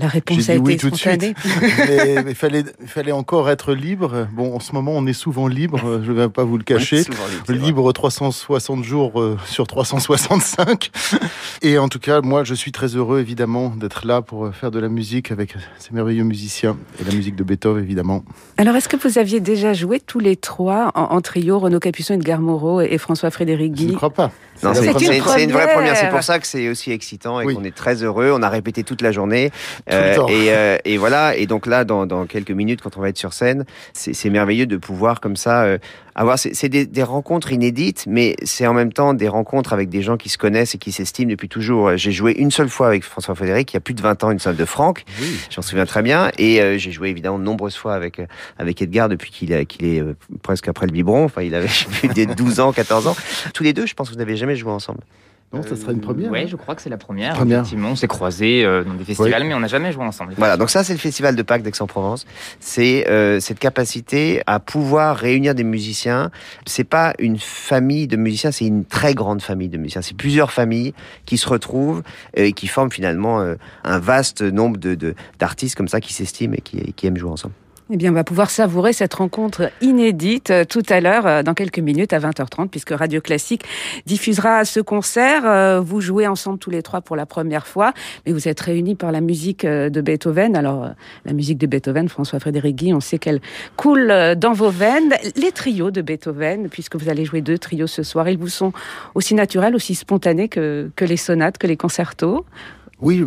la 0.00 0.08
réponse 0.08 0.48
a 0.48 0.54
été 0.54 0.62
oui 0.62 0.76
tout 0.76 0.90
de 0.90 0.96
suite. 0.96 1.20
Mais 1.78 2.24
il 2.28 2.34
fallait, 2.34 2.64
fallait 2.86 3.12
encore 3.12 3.50
être 3.50 3.74
libre. 3.74 4.26
Bon, 4.32 4.54
en 4.54 4.60
ce 4.60 4.72
moment, 4.72 4.92
on 4.94 5.06
est 5.06 5.12
souvent 5.12 5.46
libre, 5.46 6.00
je 6.02 6.10
ne 6.10 6.16
vais 6.16 6.28
pas 6.28 6.44
vous 6.44 6.56
le 6.56 6.64
cacher. 6.64 7.04
Libre, 7.48 7.66
libre 7.66 7.92
360 7.92 8.84
jours 8.84 9.20
euh, 9.20 9.38
sur 9.46 9.66
365. 9.66 10.90
Et 11.62 11.78
en 11.78 11.88
tout 11.88 11.98
cas, 11.98 12.20
moi, 12.20 12.44
je 12.44 12.54
suis 12.54 12.72
très 12.72 12.96
heureux, 12.96 13.20
évidemment, 13.20 13.68
d'être 13.70 14.06
là 14.06 14.22
pour 14.22 14.54
faire 14.54 14.70
de 14.70 14.78
la 14.78 14.88
musique 14.88 15.30
avec 15.30 15.54
ces 15.78 15.92
merveilleux 15.92 16.24
musiciens 16.24 16.76
et 17.00 17.04
la 17.04 17.14
musique 17.14 17.36
de 17.36 17.44
Beethoven, 17.44 17.82
évidemment. 17.82 18.24
Alors, 18.56 18.76
est-ce 18.76 18.88
que 18.88 18.96
vous 18.96 19.18
aviez 19.18 19.40
déjà 19.40 19.72
joué 19.72 20.00
tous 20.00 20.20
les 20.20 20.36
trois 20.36 20.90
en, 20.94 21.20
trio, 21.20 21.58
Renaud 21.58 21.80
Capuçon, 21.80 22.14
Edgar 22.14 22.40
Moreau 22.40 22.80
et 22.80 22.98
François-Frédéric 22.98 23.72
Guy 23.72 23.86
Je 23.88 23.92
ne 23.92 23.96
crois 23.96 24.10
pas. 24.10 24.30
C'est 24.56 25.42
une, 25.42 25.52
vraie 25.52 25.72
première. 25.72 25.96
C'est 25.96 26.10
pour 26.10 26.22
ça 26.22 26.38
que 26.38 26.46
c'est 26.46 26.68
aussi 26.68 26.92
excitant 26.92 27.40
et 27.40 27.54
qu'on 27.54 27.64
est 27.64 27.74
très 27.74 28.02
heureux. 28.02 28.30
On 28.34 28.42
a 28.42 28.48
répété 28.48 28.84
toute 28.84 29.02
la 29.02 29.12
journée. 29.12 29.50
Euh, 29.92 30.26
et, 30.28 30.52
euh, 30.52 30.78
et, 30.84 30.98
voilà. 30.98 31.36
Et 31.36 31.46
donc 31.46 31.66
là, 31.66 31.84
dans, 31.84 32.06
dans, 32.06 32.26
quelques 32.26 32.50
minutes, 32.50 32.80
quand 32.82 32.96
on 32.96 33.00
va 33.00 33.08
être 33.08 33.18
sur 33.18 33.32
scène, 33.32 33.64
c'est 33.92 34.30
merveilleux 34.30 34.66
de 34.66 34.76
pouvoir 34.76 35.20
comme 35.20 35.36
ça 35.36 35.64
euh, 35.64 35.78
avoir. 36.14 36.38
C'est 36.38 36.68
des, 36.68 36.86
des, 36.86 37.02
rencontres 37.02 37.52
inédites, 37.52 38.04
mais 38.06 38.36
c'est 38.42 38.66
en 38.66 38.74
même 38.74 38.92
temps 38.92 39.14
des 39.14 39.28
rencontres 39.28 39.72
avec 39.72 39.88
des 39.88 40.02
gens 40.02 40.16
qui 40.16 40.28
se 40.28 40.38
connaissent 40.38 40.74
et 40.74 40.78
qui 40.78 40.92
s'estiment 40.92 41.30
depuis 41.30 41.48
toujours. 41.48 41.96
J'ai 41.96 42.12
joué 42.12 42.32
une 42.32 42.50
seule 42.50 42.68
fois 42.68 42.86
avec 42.86 43.04
François 43.04 43.34
Frédéric, 43.34 43.72
il 43.72 43.76
y 43.76 43.78
a 43.78 43.80
plus 43.80 43.94
de 43.94 44.02
20 44.02 44.24
ans, 44.24 44.30
une 44.30 44.38
salle 44.38 44.56
de 44.56 44.64
Franck. 44.64 45.04
Oui. 45.20 45.38
J'en 45.50 45.62
souviens 45.62 45.86
très 45.86 46.02
bien. 46.02 46.30
Et 46.38 46.78
j'ai 46.78 46.92
joué 46.92 47.08
évidemment 47.08 47.38
de 47.38 47.44
nombreuses 47.44 47.76
fois 47.76 47.94
avec 47.94 48.20
avec 48.58 48.82
Edgar 48.82 49.08
depuis 49.08 49.30
qu'il 49.30 49.66
qu'il 49.66 49.86
est 49.86 50.02
presque 50.42 50.68
après 50.68 50.86
le 50.86 50.92
biberon. 50.92 51.24
Enfin, 51.24 51.42
il 51.42 51.54
avait 51.54 51.68
plus 51.68 52.08
de 52.08 52.34
12 52.34 52.60
ans, 52.60 52.72
14 52.72 53.06
ans. 53.06 53.16
Tous 53.54 53.62
les 53.62 53.72
deux, 53.72 53.86
je 53.86 53.94
pense 53.94 54.08
que 54.08 54.14
vous 54.14 54.18
n'avez 54.18 54.36
jamais 54.36 54.56
joué 54.56 54.72
ensemble. 54.72 55.00
Non, 55.52 55.64
ça 55.64 55.74
serait 55.74 55.92
une 55.92 56.00
première. 56.00 56.30
Oui, 56.30 56.40
hein. 56.40 56.46
je 56.48 56.54
crois 56.54 56.76
que 56.76 56.82
c'est 56.82 56.90
la 56.90 56.96
première. 56.96 57.34
Effectivement, 57.34 57.90
on 57.90 57.96
s'est 57.96 58.06
croisés 58.06 58.64
euh, 58.64 58.84
dans 58.84 58.94
des 58.94 59.04
festivals, 59.04 59.42
mais 59.42 59.54
on 59.54 59.58
n'a 59.58 59.66
jamais 59.66 59.90
joué 59.90 60.04
ensemble. 60.04 60.34
Voilà, 60.36 60.56
donc 60.56 60.70
ça, 60.70 60.84
c'est 60.84 60.92
le 60.92 61.00
Festival 61.00 61.34
de 61.34 61.42
Pâques 61.42 61.62
d'Aix-en-Provence. 61.62 62.24
C'est 62.60 63.08
euh, 63.08 63.40
cette 63.40 63.58
capacité 63.58 64.42
à 64.46 64.60
pouvoir 64.60 65.16
réunir 65.16 65.56
des 65.56 65.64
musiciens. 65.64 66.30
C'est 66.66 66.84
pas 66.84 67.14
une 67.18 67.38
famille 67.38 68.06
de 68.06 68.16
musiciens, 68.16 68.52
c'est 68.52 68.66
une 68.66 68.84
très 68.84 69.14
grande 69.14 69.42
famille 69.42 69.68
de 69.68 69.76
musiciens. 69.76 70.02
C'est 70.02 70.16
plusieurs 70.16 70.52
familles 70.52 70.94
qui 71.26 71.36
se 71.36 71.48
retrouvent 71.48 72.04
euh, 72.38 72.44
et 72.44 72.52
qui 72.52 72.68
forment 72.68 72.92
finalement 72.92 73.40
un 73.84 73.98
vaste 73.98 74.42
nombre 74.42 74.78
de 74.78 75.14
d'artistes 75.38 75.76
comme 75.76 75.88
ça 75.88 76.00
qui 76.00 76.12
s'estiment 76.12 76.54
et 76.54 76.60
qui, 76.60 76.92
qui 76.92 77.06
aiment 77.06 77.16
jouer 77.16 77.30
ensemble. 77.30 77.54
Eh 77.92 77.96
bien, 77.96 78.12
on 78.12 78.14
va 78.14 78.22
pouvoir 78.22 78.50
savourer 78.50 78.92
cette 78.92 79.14
rencontre 79.14 79.72
inédite 79.80 80.50
euh, 80.50 80.64
tout 80.64 80.84
à 80.90 81.00
l'heure, 81.00 81.26
euh, 81.26 81.42
dans 81.42 81.54
quelques 81.54 81.80
minutes, 81.80 82.12
à 82.12 82.20
20h30, 82.20 82.68
puisque 82.68 82.90
Radio 82.90 83.20
Classique 83.20 83.64
diffusera 84.06 84.64
ce 84.64 84.78
concert. 84.78 85.42
Euh, 85.44 85.80
vous 85.80 86.00
jouez 86.00 86.28
ensemble 86.28 86.60
tous 86.60 86.70
les 86.70 86.82
trois 86.82 87.00
pour 87.00 87.16
la 87.16 87.26
première 87.26 87.66
fois, 87.66 87.92
mais 88.24 88.32
vous 88.32 88.46
êtes 88.46 88.60
réunis 88.60 88.94
par 88.94 89.10
la 89.10 89.20
musique 89.20 89.66
de 89.66 90.00
Beethoven. 90.00 90.54
Alors, 90.54 90.90
la 91.24 91.32
musique 91.32 91.58
de 91.58 91.66
Beethoven, 91.66 92.08
François-Frédéric 92.08 92.76
Guy, 92.76 92.94
on 92.94 93.00
sait 93.00 93.18
qu'elle 93.18 93.40
coule 93.74 94.14
dans 94.36 94.52
vos 94.52 94.70
veines. 94.70 95.12
Les 95.34 95.50
trios 95.50 95.90
de 95.90 96.00
Beethoven, 96.00 96.68
puisque 96.68 96.94
vous 96.94 97.08
allez 97.08 97.24
jouer 97.24 97.40
deux 97.40 97.58
trios 97.58 97.88
ce 97.88 98.04
soir, 98.04 98.28
ils 98.28 98.38
vous 98.38 98.48
sont 98.48 98.72
aussi 99.16 99.34
naturels, 99.34 99.74
aussi 99.74 99.96
spontanés 99.96 100.48
que, 100.48 100.92
que 100.94 101.04
les 101.04 101.16
sonates, 101.16 101.58
que 101.58 101.66
les 101.66 101.76
concertos. 101.76 102.44
Oui, 103.02 103.24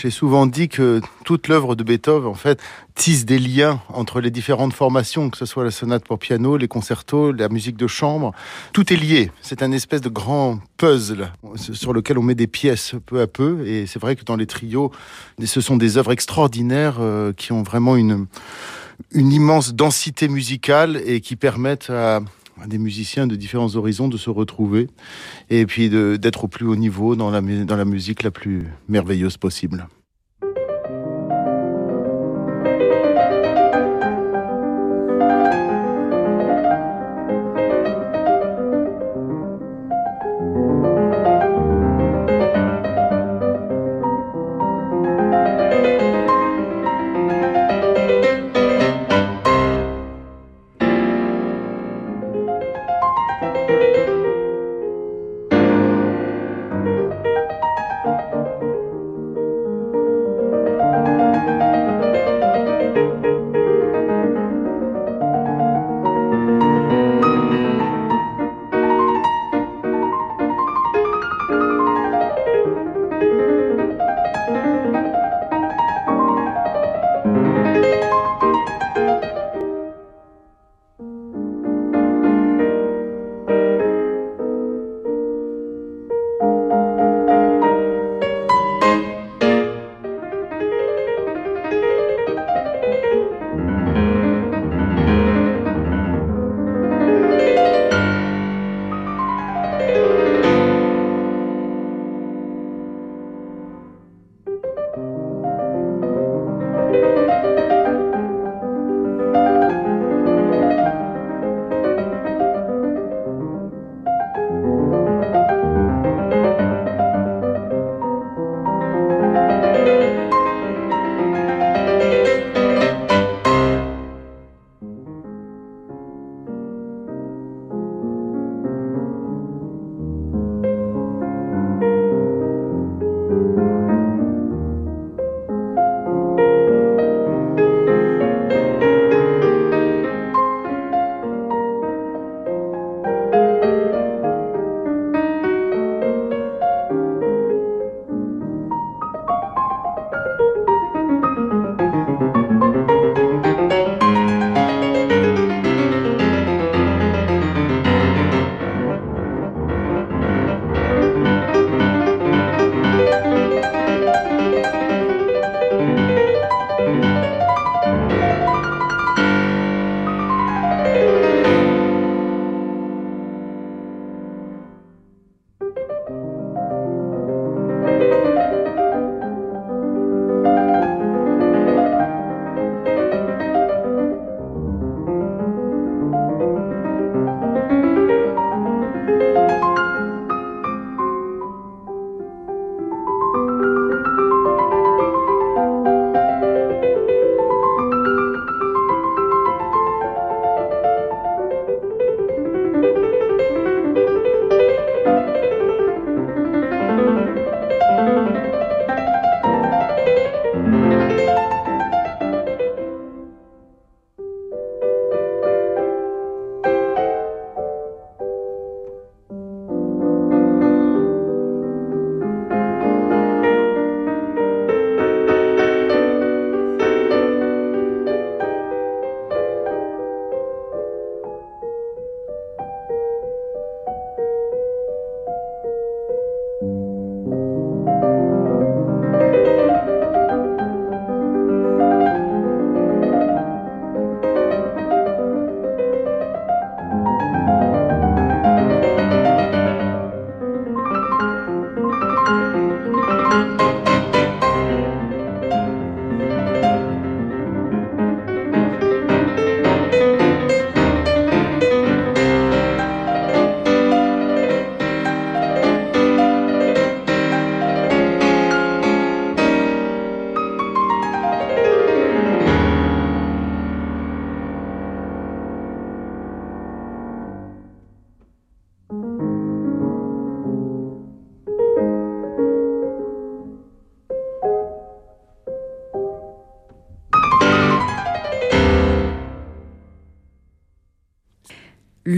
j'ai 0.00 0.10
souvent 0.10 0.46
dit 0.46 0.68
que 0.68 1.00
toute 1.24 1.46
l'œuvre 1.46 1.76
de 1.76 1.84
Beethoven, 1.84 2.26
en 2.26 2.34
fait, 2.34 2.60
tisse 2.96 3.24
des 3.24 3.38
liens 3.38 3.80
entre 3.88 4.20
les 4.20 4.32
différentes 4.32 4.72
formations, 4.72 5.30
que 5.30 5.38
ce 5.38 5.46
soit 5.46 5.62
la 5.62 5.70
sonate 5.70 6.04
pour 6.04 6.18
piano, 6.18 6.56
les 6.56 6.66
concertos, 6.66 7.30
la 7.30 7.48
musique 7.48 7.76
de 7.76 7.86
chambre. 7.86 8.32
Tout 8.72 8.92
est 8.92 8.96
lié. 8.96 9.30
C'est 9.40 9.62
un 9.62 9.70
espèce 9.70 10.00
de 10.00 10.08
grand 10.08 10.58
puzzle 10.76 11.30
sur 11.56 11.92
lequel 11.92 12.18
on 12.18 12.22
met 12.22 12.34
des 12.34 12.48
pièces 12.48 12.96
peu 13.06 13.20
à 13.20 13.28
peu. 13.28 13.64
Et 13.64 13.86
c'est 13.86 14.00
vrai 14.00 14.16
que 14.16 14.24
dans 14.24 14.36
les 14.36 14.46
trios, 14.46 14.90
ce 15.44 15.60
sont 15.60 15.76
des 15.76 15.98
œuvres 15.98 16.10
extraordinaires 16.10 16.96
euh, 16.98 17.32
qui 17.32 17.52
ont 17.52 17.62
vraiment 17.62 17.94
une, 17.94 18.26
une 19.12 19.32
immense 19.32 19.72
densité 19.72 20.26
musicale 20.26 21.00
et 21.06 21.20
qui 21.20 21.36
permettent 21.36 21.90
à 21.90 22.20
des 22.66 22.78
musiciens 22.78 23.26
de 23.26 23.36
différents 23.36 23.74
horizons 23.76 24.08
de 24.08 24.16
se 24.16 24.30
retrouver 24.30 24.88
et 25.50 25.66
puis 25.66 25.88
d'être 25.90 26.44
au 26.44 26.48
plus 26.48 26.66
haut 26.66 26.76
niveau 26.76 27.16
dans 27.16 27.30
la, 27.30 27.40
dans 27.40 27.76
la 27.76 27.84
musique 27.84 28.22
la 28.22 28.30
plus 28.30 28.66
merveilleuse 28.88 29.36
possible. 29.36 29.86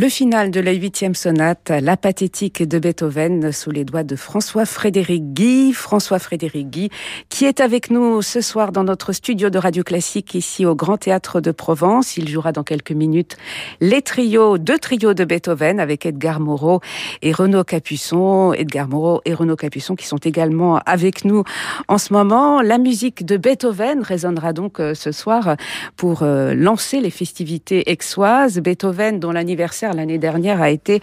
Le 0.04 0.10
final 0.10 0.50
de 0.50 0.60
la 0.60 0.72
huitième 0.72 1.14
sonate, 1.14 1.70
la 1.70 1.96
pathétique 1.96 2.62
de 2.62 2.78
Beethoven, 2.78 3.52
sous 3.52 3.70
les 3.70 3.86
doigts 3.86 4.02
de 4.02 4.16
François-Frédéric 4.16 5.32
Guy. 5.32 5.72
François-Frédéric 5.72 6.68
Guy, 6.68 6.90
qui 7.30 7.46
est 7.46 7.58
avec 7.58 7.90
nous 7.90 8.20
ce 8.20 8.42
soir 8.42 8.70
dans 8.70 8.84
notre 8.84 9.14
studio 9.14 9.48
de 9.48 9.56
Radio 9.56 9.82
Classique, 9.82 10.34
ici 10.34 10.66
au 10.66 10.74
Grand 10.74 10.98
Théâtre 10.98 11.40
de 11.40 11.52
Provence. 11.52 12.18
Il 12.18 12.28
jouera 12.28 12.52
dans 12.52 12.64
quelques 12.64 12.92
minutes 12.92 13.38
les 13.80 14.02
trios, 14.02 14.58
deux 14.58 14.78
trios 14.78 15.14
de 15.14 15.24
Beethoven 15.24 15.80
avec 15.80 16.04
Edgar 16.04 16.38
Moreau 16.38 16.82
et 17.22 17.32
Renaud 17.32 17.64
Capuçon. 17.64 18.52
Edgar 18.52 18.88
Moreau 18.88 19.22
et 19.24 19.32
Renaud 19.32 19.56
Capuçon 19.56 19.96
qui 19.96 20.06
sont 20.06 20.18
également 20.18 20.80
avec 20.84 21.24
nous 21.24 21.44
en 21.88 21.96
ce 21.96 22.12
moment. 22.12 22.60
La 22.60 22.76
musique 22.76 23.24
de 23.24 23.38
Beethoven 23.38 24.02
résonnera 24.02 24.52
donc 24.52 24.80
euh, 24.80 24.92
ce 24.92 25.12
soir 25.12 25.56
pour 25.96 26.24
euh, 26.24 26.52
lancer 26.52 27.00
les 27.00 27.08
festivités 27.08 27.90
exoises. 27.90 28.60
Beethoven, 28.60 29.18
dont 29.18 29.32
l'anniversaire 29.32 29.93
l'année 29.94 30.18
dernière 30.18 30.60
a 30.60 30.70
été 30.70 31.00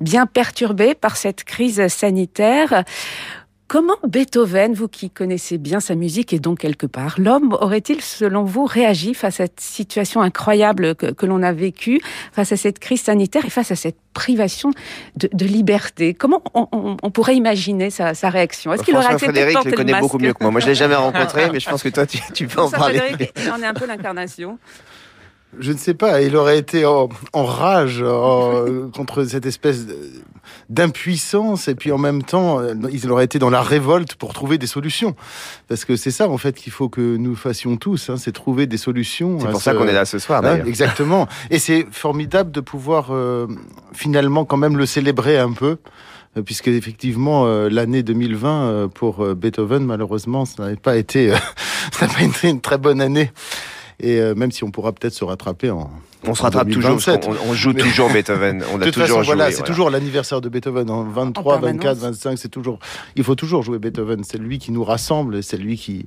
bien 0.00 0.26
perturbé 0.26 0.94
par 0.94 1.16
cette 1.16 1.44
crise 1.44 1.88
sanitaire. 1.88 2.84
Comment 3.66 3.96
Beethoven, 4.06 4.74
vous 4.74 4.88
qui 4.88 5.08
connaissez 5.08 5.56
bien 5.56 5.80
sa 5.80 5.94
musique 5.94 6.34
et 6.34 6.38
donc 6.38 6.58
quelque 6.60 6.86
part 6.86 7.14
l'homme, 7.18 7.56
aurait-il 7.58 8.02
selon 8.02 8.44
vous 8.44 8.66
réagi 8.66 9.14
face 9.14 9.40
à 9.40 9.44
cette 9.44 9.58
situation 9.58 10.20
incroyable 10.20 10.94
que, 10.94 11.26
l'on 11.26 11.42
a 11.42 11.52
vécue, 11.52 12.00
face 12.32 12.52
à 12.52 12.56
cette 12.58 12.78
crise 12.78 13.02
sanitaire 13.02 13.44
et 13.46 13.50
face 13.50 13.70
à 13.70 13.74
cette 13.74 13.96
privation 14.12 14.70
de, 15.16 15.46
liberté? 15.46 16.12
Comment 16.12 16.42
on, 16.54 17.10
pourrait 17.10 17.36
imaginer 17.36 17.88
sa, 17.88 18.12
réaction? 18.28 18.72
Est-ce 18.74 18.82
qu'il 18.82 18.94
aurait 18.94 19.06
accepté 19.06 19.40
Frédéric 19.40 19.64
le 19.64 19.72
connaît 19.72 19.98
beaucoup 19.98 20.18
mieux 20.18 20.34
que 20.34 20.42
moi. 20.42 20.50
Moi, 20.50 20.60
je 20.60 20.66
l'ai 20.66 20.74
jamais 20.74 20.94
rencontré, 20.94 21.48
mais 21.50 21.58
je 21.58 21.68
pense 21.68 21.82
que 21.82 21.88
toi, 21.88 22.04
tu, 22.06 22.46
peux 22.46 22.60
en 22.60 22.70
parler. 22.70 22.98
Frédéric, 22.98 23.32
en 23.50 23.62
est 23.62 23.66
un 23.66 23.74
peu 23.74 23.86
l'incarnation. 23.86 24.58
Je 25.60 25.72
ne 25.72 25.78
sais 25.78 25.94
pas, 25.94 26.22
il 26.22 26.36
aurait 26.36 26.58
été 26.58 26.84
en, 26.86 27.08
rage 27.32 28.04
contre 28.94 29.24
cette 29.24 29.46
espèce 29.46 29.86
d'impuissance 30.68 31.68
et 31.68 31.74
puis 31.74 31.92
en 31.92 31.98
même 31.98 32.22
temps, 32.22 32.60
il 32.90 33.10
aurait 33.10 33.24
été 33.24 33.38
dans 33.38 33.50
la 33.50 33.62
révolte 33.62 34.14
pour 34.14 34.32
trouver 34.32 34.58
des 34.58 34.66
solutions. 34.66 35.14
Parce 35.68 35.84
que 35.84 35.96
c'est 35.96 36.10
ça 36.10 36.28
en 36.28 36.38
fait 36.38 36.54
qu'il 36.54 36.72
faut 36.72 36.88
que 36.88 37.16
nous 37.16 37.36
fassions 37.36 37.76
tous, 37.76 38.10
hein, 38.10 38.16
c'est 38.16 38.32
trouver 38.32 38.66
des 38.66 38.76
solutions. 38.76 39.38
C'est 39.40 39.50
pour 39.50 39.62
ça 39.62 39.74
qu'on 39.74 39.86
est 39.86 39.92
là 39.92 40.04
ce 40.04 40.18
soir 40.18 40.44
hein, 40.44 40.60
exactement. 40.66 41.26
Et 41.50 41.58
c'est 41.58 41.86
formidable 41.90 42.50
de 42.50 42.60
pouvoir 42.60 43.08
euh, 43.10 43.46
finalement 43.92 44.44
quand 44.44 44.56
même 44.56 44.76
le 44.76 44.86
célébrer 44.86 45.38
un 45.38 45.52
peu 45.52 45.78
euh, 46.36 46.42
puisque 46.42 46.68
effectivement 46.68 47.46
euh, 47.46 47.68
l'année 47.70 48.02
2020 48.02 48.88
pour 48.94 49.24
Beethoven 49.34 49.84
malheureusement 49.84 50.44
ça 50.44 50.62
n'avait 50.62 50.76
pas 50.76 50.96
été 50.96 51.30
ça 51.92 52.06
n'a 52.06 52.12
pas 52.12 52.22
été 52.22 52.48
une 52.48 52.60
très 52.60 52.78
bonne 52.78 53.00
année 53.00 53.30
et 54.00 54.18
euh, 54.18 54.34
même 54.34 54.52
si 54.52 54.64
on 54.64 54.70
pourra 54.70 54.92
peut-être 54.92 55.14
se 55.14 55.24
rattraper 55.24 55.70
en. 55.70 55.90
On 56.26 56.34
se 56.34 56.42
rattrape 56.42 56.70
toujours, 56.70 56.98
on, 57.46 57.52
joue 57.52 57.74
toujours 57.74 58.10
Beethoven. 58.10 58.64
On 58.72 58.80
a 58.80 58.90
toujours 58.90 59.22
joué, 59.22 59.36
voilà, 59.36 59.50
c'est 59.50 59.62
toujours 59.62 59.90
l'anniversaire 59.90 60.40
de 60.40 60.48
Beethoven. 60.48 60.88
En 60.88 61.04
23, 61.04 61.58
24, 61.58 61.98
25, 61.98 62.38
c'est 62.38 62.48
toujours. 62.48 62.78
Il 63.14 63.24
faut 63.24 63.34
toujours 63.34 63.62
jouer 63.62 63.78
Beethoven. 63.78 64.24
C'est 64.24 64.38
lui 64.38 64.58
qui 64.58 64.72
nous 64.72 64.84
rassemble, 64.84 65.42
c'est 65.42 65.58
lui 65.58 65.76
qui 65.76 66.06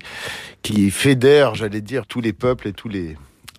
qui 0.63 0.89
fédère, 0.89 1.53
j'allais 1.53 1.81
dire, 1.81 2.07
tous 2.07 2.19
les 2.19 2.33
peuples 2.33 2.67
et 2.67 2.73
tous 2.73 2.89
les 2.89 3.15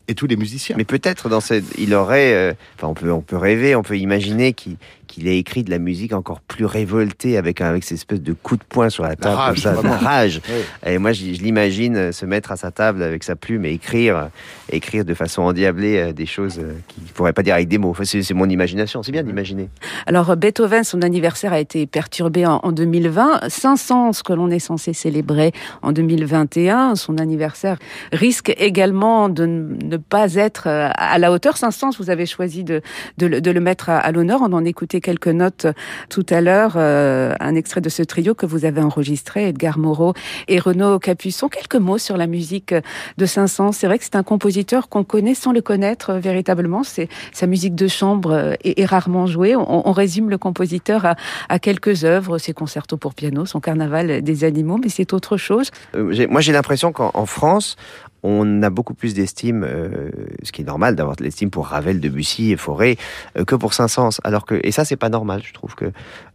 et 0.09 0.15
tous 0.15 0.27
les 0.27 0.37
musiciens. 0.37 0.75
Mais 0.77 0.85
peut-être 0.85 1.29
dans 1.29 1.41
cette, 1.41 1.65
il 1.79 1.95
aurait, 1.95 2.33
euh, 2.33 2.55
enfin 2.77 2.89
on 2.89 2.95
peut 2.95 3.13
on 3.13 3.21
peut 3.21 3.37
rêver, 3.37 3.77
on 3.77 3.83
peut 3.83 3.99
imaginer 3.99 4.53
qu'il 4.55 4.79
qu'il 5.19 5.29
ait 5.29 5.39
écrit 5.39 5.65
de 5.65 5.71
la 5.71 5.79
musique 5.79 6.13
encore 6.13 6.41
plus 6.41 6.65
révoltée 6.65 7.37
avec 7.37 7.61
avec 7.61 7.83
cette 7.83 7.99
espèce 7.99 8.23
de 8.23 8.33
coup 8.33 8.57
de 8.57 8.63
poing 8.63 8.89
sur 8.89 9.03
la 9.03 9.17
table, 9.17 9.35
la 9.35 9.37
rage, 9.37 9.65
comme 9.65 9.83
ça, 9.83 9.97
rage. 9.97 10.41
Et 10.87 10.99
moi, 10.99 11.13
je, 11.13 11.25
l'imagine 11.25 11.97
euh, 11.97 12.13
se 12.13 12.25
mettre 12.25 12.53
à 12.53 12.57
sa 12.57 12.71
table 12.71 13.03
avec 13.03 13.25
sa 13.25 13.37
plume 13.37 13.65
et 13.65 13.73
écrire, 13.73 14.17
euh, 14.17 14.25
écrire 14.71 15.05
de 15.05 15.15
façon 15.15 15.43
endiablée 15.43 15.99
euh, 15.99 16.13
des 16.13 16.27
choses 16.27 16.61
qu'il 16.89 17.03
ne 17.03 17.09
pourrait 17.09 17.33
pas 17.33 17.43
dire 17.43 17.55
avec 17.55 17.69
des 17.69 17.79
mots. 17.79 17.91
Enfin, 17.91 18.05
c'est 18.05 18.33
mon 18.33 18.49
imagination. 18.49 19.03
C'est 19.03 19.13
bien 19.13 19.23
d'imaginer. 19.23 19.69
Alors 20.07 20.37
Beethoven, 20.37 20.85
son 20.85 21.03
anniversaire 21.03 21.53
a 21.53 21.61
été 21.61 21.87
perturbé 21.87 22.47
en, 22.47 22.61
en 22.63 22.73
2020. 22.73 23.49
500, 23.49 24.13
ce 24.13 24.23
que 24.23 24.33
l'on 24.33 24.51
est 24.51 24.59
censé 24.59 24.93
célébrer 24.93 25.53
en 25.83 25.93
2021, 25.93 26.95
son 26.95 27.19
anniversaire 27.19 27.79
risque 28.13 28.55
également 28.59 29.29
de 29.29 29.47
ne 29.47 29.97
pas 29.97 30.35
être 30.35 30.69
à 30.69 31.19
la 31.19 31.33
hauteur. 31.33 31.57
500, 31.57 31.91
vous 31.99 32.11
avez 32.11 32.27
choisi 32.27 32.63
de, 32.65 32.83
de, 33.19 33.51
le 33.51 33.61
mettre 33.61 33.91
à, 33.91 33.99
à 33.99 34.13
l'honneur. 34.13 34.41
On 34.43 34.53
en 34.53 34.65
écoutait 34.65 35.01
quelques 35.09 35.29
notes 35.29 35.67
tout 36.11 36.27
à 36.29 36.43
l'heure, 36.43 36.75
euh, 36.77 37.33
un 37.41 37.55
extrait 37.55 37.81
de 37.81 37.89
ce 37.89 38.03
trio 38.03 38.35
que 38.35 38.45
vous 38.45 38.67
avez 38.67 38.83
enregistré, 38.83 39.49
Edgar 39.49 39.79
Moreau 39.79 40.13
et 40.49 40.59
Renaud 40.59 40.99
Capuçon. 40.99 41.49
Quelques 41.49 41.77
mots 41.77 41.97
sur 41.97 42.19
la 42.19 42.27
musique 42.27 42.75
de 43.17 43.25
Saint-Saëns. 43.25 43.73
C'est 43.73 43.87
vrai 43.87 43.97
que 43.97 44.05
c'est 44.05 44.17
un 44.17 44.23
compositeur 44.23 44.91
qu'on 44.91 45.05
connaît 45.05 45.35
sans 45.35 45.53
le 45.53 45.63
connaître 45.63 46.11
euh, 46.11 46.19
véritablement. 46.19 46.83
C'est 46.83 47.09
sa 47.33 47.47
musique 47.47 47.75
de 47.75 47.89
chambre 47.89 48.33
euh, 48.33 48.55
est, 48.65 48.85
rarement 48.85 49.27
jouée. 49.27 49.57
On, 49.57 49.93
résume 49.93 50.29
le 50.29 50.37
compositeur 50.37 51.15
à, 51.49 51.59
quelques 51.59 52.05
œuvres, 52.05 52.37
ses 52.37 52.53
concertos 52.53 52.99
pour 52.99 53.15
piano, 53.15 53.47
son 53.47 53.61
carnaval 53.61 54.21
des 54.21 54.45
animaux, 54.45 54.77
mais 54.77 54.91
c'est 54.91 55.15
autre 55.15 55.39
chose. 55.39 55.71
moi, 55.95 56.43
j'ai 56.43 56.53
l'impression 56.53 56.93
qu'en 56.93 57.27
France, 57.27 57.77
on 58.23 58.63
a 58.63 58.71
beaucoup 58.71 58.95
plus 58.95 59.15
d'estime, 59.15 59.65
euh, 59.65 60.11
ce 60.43 60.53
qui 60.53 60.63
est 60.63 60.65
normal 60.65 60.97
d'avoir 60.97 61.17
de 61.17 61.23
l'estime 61.23 61.51
pour 61.51 61.67
Ravel, 61.67 62.01
Debussy 62.01 62.53
et 62.53 62.57
Fauré, 62.57 62.99
euh, 63.37 63.45
que 63.45 63.55
pour 63.55 63.75
Saint-Saëns. 63.75 64.21
Alors 64.25 64.45
que, 64.45 64.61
et 64.63 64.73
ça, 64.73 64.85
c'est 64.85 64.97
pas 64.97 65.09
normal. 65.09 65.43
Je 65.45 65.53
trouve 65.53 65.75
que 65.75 65.93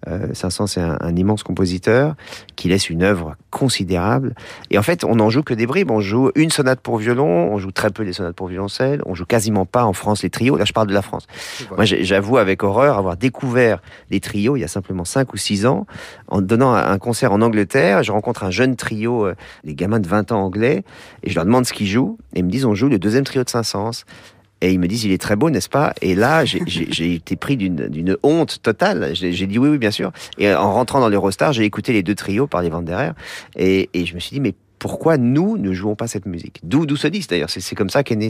euh, 0.07 0.33
Saint-Saëns 0.33 0.67
c'est 0.67 0.81
un, 0.81 1.15
immense 1.15 1.43
compositeur 1.43 2.15
qui 2.55 2.69
laisse 2.69 2.89
une 2.89 3.03
œuvre 3.03 3.35
considérable. 3.51 4.33
Et 4.71 4.79
en 4.79 4.81
fait, 4.81 5.03
on 5.03 5.15
n'en 5.15 5.29
joue 5.29 5.43
que 5.43 5.53
des 5.53 5.67
bribes. 5.67 5.91
On 5.91 5.99
joue 5.99 6.31
une 6.35 6.49
sonate 6.49 6.79
pour 6.79 6.97
violon, 6.97 7.51
on 7.51 7.59
joue 7.59 7.71
très 7.71 7.91
peu 7.91 8.03
les 8.03 8.13
sonates 8.13 8.35
pour 8.35 8.47
violoncelle, 8.47 9.01
on 9.05 9.13
joue 9.13 9.25
quasiment 9.25 9.65
pas 9.65 9.85
en 9.85 9.93
France 9.93 10.23
les 10.23 10.29
trios. 10.29 10.57
Là, 10.57 10.65
je 10.65 10.73
parle 10.73 10.87
de 10.87 10.93
la 10.93 11.01
France. 11.01 11.27
Moi, 11.75 11.85
j'avoue 11.85 12.37
avec 12.37 12.63
horreur 12.63 12.97
avoir 12.97 13.17
découvert 13.17 13.81
les 14.09 14.19
trios 14.19 14.55
il 14.55 14.61
y 14.61 14.63
a 14.63 14.67
simplement 14.67 15.05
5 15.05 15.33
ou 15.33 15.37
6 15.37 15.65
ans 15.65 15.85
en 16.27 16.41
donnant 16.41 16.73
un 16.73 16.97
concert 16.97 17.31
en 17.33 17.41
Angleterre. 17.41 18.03
Je 18.03 18.11
rencontre 18.11 18.43
un 18.43 18.51
jeune 18.51 18.75
trio, 18.75 19.27
les 19.63 19.75
gamins 19.75 19.99
de 19.99 20.07
20 20.07 20.31
ans 20.31 20.43
anglais, 20.43 20.83
et 21.21 21.29
je 21.29 21.35
leur 21.35 21.45
demande 21.45 21.65
ce 21.65 21.72
qu'ils 21.73 21.87
jouent, 21.87 22.17
et 22.33 22.41
me 22.41 22.49
disent 22.49 22.63
on 22.63 22.75
joue 22.75 22.87
le 22.87 22.99
deuxième 22.99 23.25
trio 23.25 23.43
de 23.43 23.49
Saint-Saëns. 23.49 24.05
Et 24.61 24.71
ils 24.71 24.79
me 24.79 24.87
disent, 24.87 25.03
il 25.03 25.11
est 25.11 25.21
très 25.21 25.35
beau, 25.35 25.49
n'est-ce 25.49 25.67
pas? 25.67 25.93
Et 26.01 26.15
là, 26.15 26.45
j'ai 26.45 27.13
été 27.13 27.35
pris 27.35 27.57
d'une 27.57 28.15
honte 28.23 28.61
totale. 28.61 29.11
J'ai 29.13 29.45
dit 29.45 29.59
oui, 29.59 29.67
oui, 29.67 29.77
bien 29.77 29.91
sûr. 29.91 30.13
Et 30.37 30.53
en 30.53 30.71
rentrant 30.71 31.01
dans 31.01 31.09
l'Eurostar, 31.09 31.51
j'ai 31.51 31.65
écouté 31.65 31.91
les 31.91 32.01
deux 32.01 32.15
trios 32.15 32.47
par 32.47 32.61
les 32.61 32.69
derrière. 32.69 33.13
Et, 33.57 33.89
et 33.93 34.05
je 34.05 34.15
me 34.15 34.21
suis 34.21 34.31
dit, 34.35 34.39
mais 34.39 34.53
pourquoi 34.83 35.17
nous 35.17 35.57
ne 35.57 35.71
jouons 35.71 35.95
pas 35.95 36.07
cette 36.07 36.25
musique 36.25 36.59
D'où 36.61 36.85
d'où 36.85 36.97
disque 37.07 37.29
d'ailleurs, 37.29 37.49
c'est 37.49 37.73
comme 37.73 37.89
ça 37.89 38.03
qu'est 38.03 38.17
né. 38.17 38.27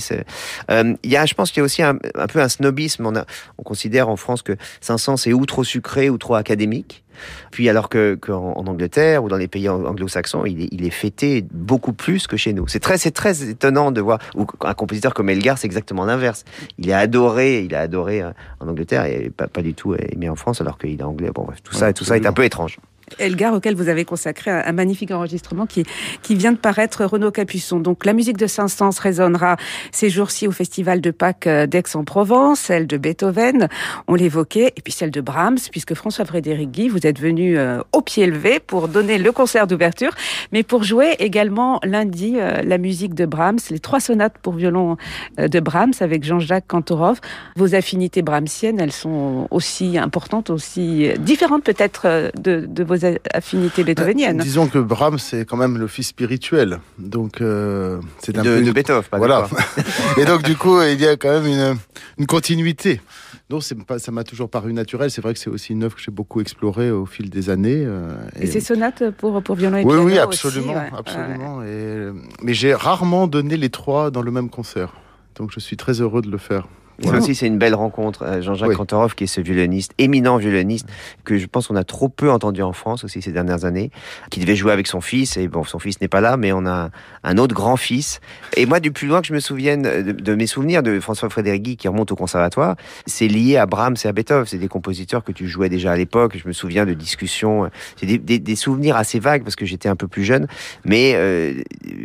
Euh, 0.70 0.94
il 1.02 1.10
y 1.10 1.18
a, 1.18 1.26
je 1.26 1.34
pense 1.34 1.50
qu'il 1.50 1.62
y 1.62 1.62
a 1.62 1.64
aussi 1.64 1.82
un, 1.82 1.96
peu 1.96 2.42
un 2.42 2.48
snobisme. 2.48 3.08
On, 3.08 3.16
a, 3.16 3.26
on 3.58 3.64
considère 3.64 4.08
en 4.08 4.18
France 4.18 4.44
que 4.44 4.56
Saint-Saëns 4.80 5.26
est 5.26 5.34
ou 5.34 5.48
trop 5.48 5.64
sucré 5.64 6.12
ou 6.12 6.20
trop 6.20 6.36
académique. 6.36 7.04
Puis 7.50 7.70
alors 7.70 7.90
que 7.90 8.14
qu'en 8.14 8.54
Angleterre 8.68 9.24
ou 9.24 9.30
dans 9.30 9.38
les 9.38 9.48
pays 9.48 9.68
anglo-saxons, 9.68 10.46
il 10.46 10.62
est, 10.62 10.70
il 10.72 10.86
est 10.86 10.92
fêté 10.92 11.44
beaucoup 11.52 11.94
plus 11.94 12.28
que 12.28 12.38
chez 12.38 12.54
nous. 12.54 12.68
C'est 12.68 12.80
très 12.80 13.00
c'est 13.00 13.10
très 13.10 13.50
étonnant 13.50 13.92
de 13.92 14.02
voir 14.02 14.20
ou 14.36 14.46
un 14.62 14.74
compositeur 14.76 15.16
comme 15.16 15.32
Elgar, 15.32 15.58
c'est 15.58 15.66
exactement 15.66 16.06
l'inverse. 16.06 16.46
Il 16.78 16.88
est 16.88 16.94
adoré, 16.94 17.64
il 17.64 17.74
est 17.74 17.78
adoré 17.78 18.22
euh, 18.22 18.30
en 18.60 18.68
Angleterre 18.68 19.06
et 19.06 19.32
pas, 19.36 19.48
pas 19.48 19.64
du 19.64 19.74
tout 19.74 19.96
aimé 19.96 20.30
en 20.30 20.36
France 20.36 20.62
alors 20.62 20.78
qu'il 20.78 21.00
est 21.00 21.04
anglais. 21.04 21.32
Bon 21.34 21.46
bref, 21.46 21.64
tout 21.64 21.74
ça 21.74 21.94
tout 21.94 22.04
ça 22.04 22.16
est 22.16 22.28
un 22.28 22.34
peu 22.34 22.44
étrange. 22.44 22.78
Elgar, 23.20 23.54
auquel 23.54 23.76
vous 23.76 23.90
avez 23.90 24.06
consacré 24.06 24.52
un, 24.52 24.72
magnifique 24.72 25.12
enregistrement 25.12 25.66
qui, 25.66 25.84
qui 26.22 26.36
vient 26.36 26.52
de 26.52 26.58
paraître 26.58 27.06
Renaud 27.06 27.32
Capuçon. 27.32 27.80
Donc 27.80 28.06
la 28.06 28.14
musique 28.14 28.38
de 28.38 28.48
Saint-Saëns 28.48 29.00
résonnera 29.00 29.58
ces 29.92 30.10
jours-ci 30.10 30.48
au 30.48 30.52
Festival 30.52 31.02
de 31.02 31.12
Pâques 31.12 31.48
euh, 31.48 31.68
d'Aix-en-Provence, 31.68 32.60
celle 32.60 32.88
de 32.88 32.98
Beethoven, 32.98 33.68
on 34.08 34.16
l'évoquait, 34.16 34.74
et 34.76 34.82
puis 34.82 34.94
celle 34.94 35.12
de 35.12 35.22
Brahms, 35.22 35.60
puisque 35.72 35.94
François-Frédéric 35.94 36.72
Guy, 36.72 36.90
vous 36.90 37.06
êtes 37.06 37.20
venu 37.20 37.58
euh, 37.58 37.82
au 37.92 38.02
pied 38.02 38.26
levé 38.26 38.60
pour 38.60 38.88
donner 38.88 39.18
le 39.18 39.32
concert 39.32 39.68
d'ouverture, 39.68 40.12
mais 40.52 40.64
pour 40.64 40.84
jouer 40.84 41.16
également 41.20 41.80
lundi 41.84 42.36
euh, 42.38 42.62
la 42.64 42.78
musique 42.78 43.14
de 43.14 43.26
Brahms, 43.26 43.60
les 43.70 43.80
trois 43.80 44.00
sonates 44.00 44.38
pour 44.42 44.54
violon 44.54 44.98
de 45.38 45.60
Brahms 45.60 45.94
avec 46.00 46.24
Jean-Jacques 46.24 46.68
Kantorov. 46.68 47.20
Vos 47.56 47.76
affinités 47.76 48.22
brahmsiennes, 48.22 48.80
elles 48.80 48.92
sont 48.92 49.48
aussi 49.52 49.98
importantes, 49.98 50.50
aussi 50.50 51.10
différentes 51.20 51.64
peut-être 51.64 52.32
de, 52.38 52.66
de 52.68 52.84
vos 52.84 52.93
affinités 53.34 53.84
beethoveniennes. 53.84 54.40
Euh, 54.40 54.44
disons 54.44 54.68
que 54.68 54.80
Brahms, 54.80 55.20
c'est 55.20 55.46
quand 55.46 55.58
même 55.58 55.78
le 55.78 55.88
fils 55.88 56.08
spirituel. 56.08 56.80
Donc, 57.00 57.42
euh, 57.42 58.00
c'est 58.20 58.38
un 58.38 58.44
de, 58.44 58.58
peu. 58.58 58.64
De 58.64 58.72
Beethoven, 58.72 59.04
pas 59.04 59.18
Voilà. 59.18 59.48
Et 60.18 60.26
donc, 60.26 60.44
du 60.44 60.56
coup, 60.56 60.82
il 60.82 61.00
y 61.00 61.08
a 61.08 61.16
quand 61.16 61.30
même 61.30 61.48
une, 61.48 61.78
une 62.18 62.26
continuité. 62.26 63.02
Donc, 63.50 63.64
pas, 63.86 64.00
ça 64.00 64.12
m'a 64.12 64.24
toujours 64.24 64.50
paru 64.50 64.74
naturel. 64.74 65.12
C'est 65.12 65.22
vrai 65.22 65.34
que 65.34 65.40
c'est 65.40 65.50
aussi 65.50 65.74
une 65.74 65.84
œuvre 65.84 65.96
que 65.96 66.02
j'ai 66.02 66.12
beaucoup 66.12 66.42
explorée 66.42 66.92
au 66.92 67.06
fil 67.06 67.30
des 67.30 67.50
années. 67.50 67.84
Euh, 67.86 68.16
et, 68.40 68.48
ces 68.48 68.62
sonates 68.62 69.12
pour, 69.12 69.42
pour 69.44 69.56
violon 69.56 69.78
et 69.78 69.84
oui, 69.84 69.90
piano 69.90 70.04
Oui, 70.06 70.18
absolument. 70.18 70.76
absolument. 70.98 71.64
Et, 71.64 72.10
mais 72.42 72.54
j'ai 72.54 72.74
rarement 72.74 73.28
donné 73.28 73.58
les 73.58 73.70
trois 73.70 74.12
dans 74.12 74.22
le 74.22 74.32
même 74.32 74.50
concert. 74.50 74.94
Donc, 75.36 75.52
je 75.52 75.60
suis 75.60 75.78
très 75.78 76.02
heureux 76.02 76.22
de 76.22 76.30
le 76.30 76.38
faire 76.38 76.68
Ça 77.02 77.18
aussi, 77.18 77.34
c'est 77.36 77.48
une 77.48 77.58
belle 77.58 77.76
rencontre. 77.76 78.24
Euh, 78.24 78.42
Jean-Jacques 78.42 78.70
Oui. 78.70 78.76
Kantorov, 78.76 79.16
qui 79.16 79.24
est 79.24 79.28
ce 79.28 79.42
violoniste, 79.42 79.94
éminent 79.98 80.38
violoniste, 80.38 80.88
que 81.24 81.38
je 81.38 81.48
pense 81.48 81.68
qu'on 81.68 81.76
a 81.76 81.84
trop 81.84 82.08
peu 82.10 82.32
entendu 82.32 82.62
en 82.62 82.72
France 82.74 83.04
aussi 83.04 83.22
ces 83.22 83.32
dernières 83.32 83.66
années, 83.66 83.90
qui 84.30 84.40
devait 84.40 84.56
jouer 84.56 84.72
avec 84.72 84.88
son 84.88 85.02
fils. 85.02 85.36
Et 85.38 85.48
bon, 85.48 85.64
son 85.64 85.80
fils 85.80 86.00
n'est 86.02 86.08
pas 86.08 86.22
là, 86.22 86.38
mais 86.38 86.52
on 86.52 86.66
a 86.66 86.90
un 87.24 87.38
autre 87.38 87.56
grand-fils. 87.56 88.22
Et 88.58 88.66
moi, 88.66 88.80
du 88.80 88.92
plus 88.92 89.08
loin 89.08 89.22
que 89.22 89.28
je 89.28 89.34
me 89.34 89.40
souvienne 89.40 89.82
de, 89.82 90.12
de 90.12 90.36
mes 90.36 90.48
souvenirs 90.48 90.84
de 90.84 91.00
François 91.00 91.30
Frédérigui, 91.30 91.78
qui 91.78 91.88
remonte 91.88 92.12
au 92.12 92.16
conservatoire, 92.16 92.76
c'est 93.08 93.28
lié 93.28 93.58
à 93.58 93.66
Brahms 93.66 93.96
et 94.04 94.08
à 94.08 94.12
Beethoven. 94.12 94.46
C'est 94.46 94.58
des 94.60 94.68
compositeurs 94.68 95.24
que 95.24 95.32
tu 95.32 95.48
jouais 95.48 95.70
déjà 95.70 95.92
à 95.94 95.98
l'époque. 95.98 96.38
Je 96.38 96.48
me 96.48 96.54
souviens 96.54 96.86
de 96.86 96.94
discussions. 96.94 97.70
J'ai 98.00 98.06
des, 98.08 98.18
des- 98.18 98.40
des 98.40 98.56
souvenirs 98.56 98.96
assez 98.98 99.20
vagues 99.20 99.44
parce 99.44 99.56
que 99.56 99.66
j'étais 99.66 99.90
un 99.90 99.96
peu 99.96 100.08
plus 100.08 100.24
jeune. 100.24 100.48
Mais 100.86 101.14
euh, 101.16 101.54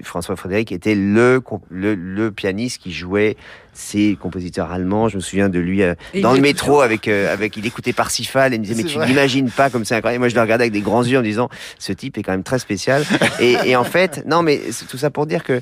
François 0.03 0.37
Frédéric 0.37 0.72
était 0.72 0.94
le, 0.94 1.40
comp- 1.40 1.62
le, 1.70 1.94
le 1.94 2.31
pianiste 2.31 2.81
qui 2.83 2.92
jouait 2.92 3.37
ces 3.79 4.19
compositeurs 4.21 4.73
allemands. 4.73 5.09
Je 5.09 5.17
me 5.17 5.21
souviens 5.21 5.49
de 5.49 5.59
lui 5.59 5.83
euh, 5.83 5.95
dans 6.21 6.33
le 6.33 6.41
métro 6.41 6.81
avec, 6.81 7.07
euh, 7.07 7.33
avec 7.33 7.57
il 7.57 7.64
écoutait 7.64 7.93
Parsifal 7.93 8.53
et 8.53 8.57
il 8.57 8.61
me 8.61 8.64
disait 8.64 8.83
mais 8.83 8.88
tu 8.88 8.99
n'imagines 8.99 9.51
pas 9.51 9.71
comme 9.71 9.85
c'est 9.85 9.95
incroyable. 9.95 10.21
Moi 10.21 10.29
je 10.29 10.35
le 10.35 10.41
regardais 10.41 10.64
avec 10.64 10.73
des 10.73 10.81
grands 10.81 11.05
yeux 11.05 11.19
en 11.19 11.23
disant 11.23 11.49
ce 11.79 11.93
type 11.93 12.19
est 12.19 12.23
quand 12.25 12.33
même 12.33 12.43
très 12.43 12.59
spécial. 12.59 13.05
et, 13.41 13.57
et 13.64 13.77
en 13.77 13.85
fait 13.85 14.25
non 14.27 14.43
mais 14.43 14.61
c'est 14.73 14.87
tout 14.87 14.99
ça 14.99 15.11
pour 15.11 15.27
dire 15.27 15.45
que 15.45 15.61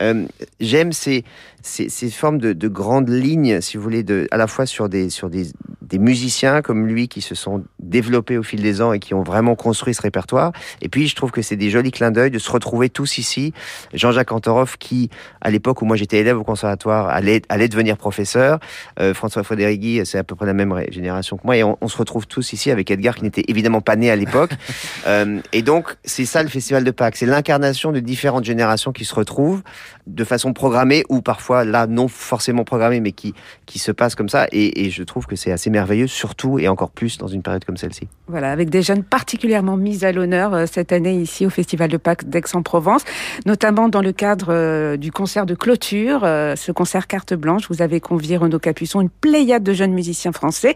euh, 0.00 0.26
j'aime 0.60 0.92
ces, 0.92 1.24
ces, 1.62 1.88
ces 1.88 2.10
formes 2.10 2.38
de, 2.38 2.52
de 2.52 2.68
grandes 2.68 3.08
lignes, 3.08 3.60
si 3.60 3.76
vous 3.76 3.82
voulez, 3.82 4.02
de, 4.02 4.26
à 4.30 4.36
la 4.36 4.46
fois 4.46 4.66
sur 4.66 4.88
des, 4.88 5.10
sur 5.10 5.30
des, 5.30 5.46
des 5.82 5.98
musiciens 5.98 6.62
comme 6.62 6.86
lui 6.86 7.08
qui 7.08 7.20
se 7.20 7.34
sont 7.34 7.64
développés 7.78 8.38
au 8.38 8.42
fil 8.42 8.62
des 8.62 8.80
ans 8.82 8.92
et 8.92 8.98
qui 8.98 9.14
ont 9.14 9.22
vraiment 9.22 9.54
construit 9.54 9.94
ce 9.94 10.02
répertoire. 10.02 10.52
Et 10.82 10.88
puis, 10.88 11.08
je 11.08 11.16
trouve 11.16 11.30
que 11.30 11.42
c'est 11.42 11.56
des 11.56 11.70
jolis 11.70 11.90
clins 11.90 12.10
d'œil 12.10 12.30
de 12.30 12.38
se 12.38 12.50
retrouver 12.50 12.90
tous 12.90 13.18
ici. 13.18 13.52
Jean-Jacques 13.94 14.28
Kantorov, 14.28 14.76
qui, 14.78 15.10
à 15.40 15.50
l'époque 15.50 15.82
où 15.82 15.84
moi 15.84 15.96
j'étais 15.96 16.18
élève 16.18 16.38
au 16.38 16.44
conservatoire, 16.44 17.08
allait, 17.08 17.42
allait 17.48 17.68
devenir 17.68 17.96
professeur. 17.96 18.58
Euh, 19.00 19.14
François 19.14 19.42
Frédérigui, 19.42 20.02
c'est 20.04 20.18
à 20.18 20.24
peu 20.24 20.34
près 20.34 20.46
la 20.46 20.54
même 20.54 20.74
génération 20.90 21.36
que 21.36 21.42
moi. 21.44 21.56
Et 21.56 21.64
on, 21.64 21.78
on 21.80 21.88
se 21.88 21.96
retrouve 21.96 22.26
tous 22.26 22.52
ici 22.52 22.70
avec 22.70 22.90
Edgar, 22.90 23.14
qui 23.14 23.24
n'était 23.24 23.44
évidemment 23.48 23.80
pas 23.80 23.96
né 23.96 24.10
à 24.10 24.16
l'époque. 24.16 24.50
Euh, 25.06 25.40
et 25.52 25.62
donc, 25.62 25.96
c'est 26.04 26.24
ça 26.24 26.42
le 26.42 26.48
Festival 26.48 26.84
de 26.84 26.90
Pâques. 26.90 27.16
C'est 27.16 27.26
l'incarnation 27.26 27.92
de 27.92 28.00
différentes 28.00 28.44
générations 28.44 28.92
qui 28.92 29.04
se 29.04 29.14
retrouvent 29.14 29.62
de 30.06 30.24
façon 30.24 30.52
programmée 30.52 31.04
ou 31.08 31.20
parfois 31.20 31.64
là 31.64 31.86
non 31.86 32.08
forcément 32.08 32.64
programmée 32.64 33.00
mais 33.00 33.12
qui, 33.12 33.34
qui 33.66 33.78
se 33.78 33.92
passe 33.92 34.14
comme 34.14 34.28
ça 34.28 34.46
et, 34.52 34.86
et 34.86 34.90
je 34.90 35.02
trouve 35.02 35.26
que 35.26 35.36
c'est 35.36 35.52
assez 35.52 35.70
merveilleux 35.70 36.06
surtout 36.06 36.58
et 36.58 36.68
encore 36.68 36.90
plus 36.90 37.18
dans 37.18 37.28
une 37.28 37.42
période 37.42 37.64
comme 37.64 37.76
celle-ci. 37.76 38.08
Voilà, 38.26 38.52
avec 38.52 38.70
des 38.70 38.82
jeunes 38.82 39.02
particulièrement 39.02 39.76
mis 39.76 40.04
à 40.04 40.12
l'honneur 40.12 40.54
euh, 40.54 40.66
cette 40.70 40.92
année 40.92 41.14
ici 41.14 41.46
au 41.46 41.50
Festival 41.50 41.90
de 41.90 41.96
Pâques 41.96 42.28
d'Aix-en-Provence, 42.28 43.02
notamment 43.46 43.88
dans 43.88 44.02
le 44.02 44.12
cadre 44.12 44.48
euh, 44.50 44.96
du 44.96 45.12
concert 45.12 45.46
de 45.46 45.54
clôture, 45.54 46.20
euh, 46.24 46.56
ce 46.56 46.72
concert 46.72 47.06
carte 47.06 47.34
blanche. 47.34 47.68
Vous 47.70 47.82
avez 47.82 48.00
convié 48.00 48.36
Renaud 48.36 48.58
Capuçon, 48.58 49.00
une 49.00 49.10
pléiade 49.10 49.62
de 49.62 49.72
jeunes 49.72 49.92
musiciens 49.92 50.32
français, 50.32 50.74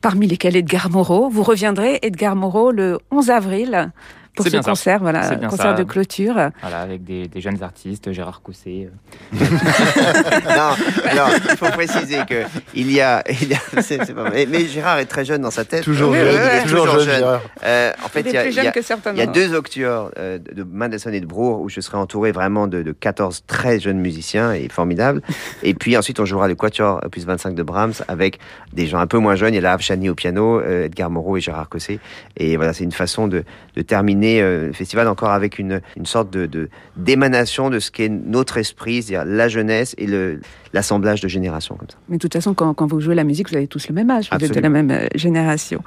parmi 0.00 0.26
lesquels 0.26 0.56
Edgar 0.56 0.90
Moreau. 0.90 1.28
Vous 1.28 1.42
reviendrez, 1.42 1.98
Edgar 2.02 2.36
Moreau, 2.36 2.72
le 2.72 2.98
11 3.10 3.30
avril 3.30 3.92
pour 4.34 4.46
ce 4.46 4.50
bien 4.50 4.62
ça. 4.62 4.70
concert, 4.70 4.98
voilà, 5.00 5.36
concert 5.48 5.58
ça. 5.58 5.72
de 5.74 5.82
clôture. 5.82 6.34
Voilà, 6.62 6.80
avec 6.80 7.04
des, 7.04 7.28
des 7.28 7.40
jeunes 7.40 7.62
artistes, 7.62 8.12
Gérard 8.12 8.40
Cousset. 8.42 8.88
euh, 9.34 9.38
non, 10.48 11.10
alors 11.10 11.30
il 11.50 11.56
faut 11.56 11.66
préciser 11.72 12.18
que 12.28 12.42
il 12.74 12.90
y 12.90 13.00
a, 13.00 13.22
il 13.28 13.48
y 13.48 13.54
a- 13.54 13.58
c'est- 13.82 14.04
c'est 14.04 14.14
pas 14.14 14.22
vrai. 14.24 14.46
mais, 14.50 14.58
mais 14.60 14.66
Gérard 14.66 14.98
est 14.98 15.06
très 15.06 15.24
jeune 15.24 15.42
dans 15.42 15.50
sa 15.50 15.64
tête. 15.64 15.82
Toujours 15.84 16.14
jeune. 16.14 16.26
Il 16.34 16.58
est 16.58 16.62
toujours 16.62 16.98
jeune. 17.00 17.24
Euh, 17.64 17.92
en 18.04 18.08
fait, 18.08 18.20
Il 18.20 18.28
il 18.28 18.32
y 18.32 18.36
a, 18.38 18.42
plus 18.42 18.50
il 18.50 18.52
y 18.52 18.56
jeune 18.56 18.66
a- 18.68 18.72
que 18.72 18.82
certains. 18.82 19.12
Il 19.12 19.18
y 19.18 19.22
a 19.22 19.26
deux 19.26 19.54
octuors 19.54 20.10
euh, 20.18 20.38
de 20.38 20.62
Mendelssohn 20.62 21.12
et 21.14 21.20
de 21.20 21.26
Broer 21.26 21.60
où 21.60 21.68
je 21.68 21.80
serai 21.80 21.98
entouré 21.98 22.32
vraiment 22.32 22.66
de, 22.66 22.82
de 22.82 22.92
14 22.92 23.44
très 23.46 23.78
jeunes 23.80 23.98
musiciens 23.98 24.52
et 24.52 24.68
formidables. 24.68 25.20
Et 25.62 25.74
puis 25.74 25.96
ensuite, 25.96 26.20
on 26.20 26.24
jouera 26.24 26.48
le 26.48 26.54
Quatuor 26.54 27.00
plus 27.10 27.26
25 27.26 27.54
de 27.54 27.62
Brahms 27.62 27.92
avec 28.08 28.38
des 28.72 28.86
gens 28.86 28.98
un 28.98 29.06
peu 29.06 29.18
moins 29.18 29.34
jeunes. 29.34 29.52
Il 29.52 29.56
y 29.56 29.58
a 29.58 29.62
la 29.62 29.78
Chani 29.78 30.08
au 30.08 30.14
piano, 30.14 30.60
euh, 30.60 30.86
Edgar 30.86 31.10
Moreau 31.10 31.36
et 31.36 31.40
Gérard 31.40 31.68
Cosset. 31.68 31.98
Et 32.36 32.56
voilà, 32.56 32.72
c'est 32.72 32.84
une 32.84 32.92
façon 32.92 33.26
de, 33.28 33.44
de 33.76 33.82
terminer 33.82 34.21
euh, 34.22 34.72
festival 34.72 35.08
encore 35.08 35.30
avec 35.30 35.58
une, 35.58 35.80
une 35.96 36.06
sorte 36.06 36.30
de 36.30 36.68
d'émanation 36.96 37.70
de, 37.70 37.78
ce 37.78 37.90
qu'est 37.90 38.08
notre 38.08 38.58
esprit, 38.58 39.02
c'est-à-dire 39.02 39.24
la 39.24 39.48
jeunesse 39.48 39.94
et 39.98 40.06
l'assemblage 40.72 41.20
de 41.20 41.28
générations 41.28 41.76
comme 41.76 41.88
ça. 41.88 41.96
Mais 42.08 42.16
de 42.16 42.20
toute 42.22 42.32
façon, 42.32 42.54
quand, 42.54 42.74
quand 42.74 42.86
vous 42.86 43.00
jouez 43.00 43.14
la 43.14 43.24
musique, 43.24 43.50
vous 43.50 43.56
avez 43.56 43.66
tous 43.66 43.88
le 43.88 43.94
même 43.94 44.10
âge, 44.10 44.28
vous 44.30 44.44
êtes 44.44 44.54
de 44.54 44.60
la 44.60 44.68
même 44.68 44.90
euh, 44.90 45.06
génération. 45.14 45.82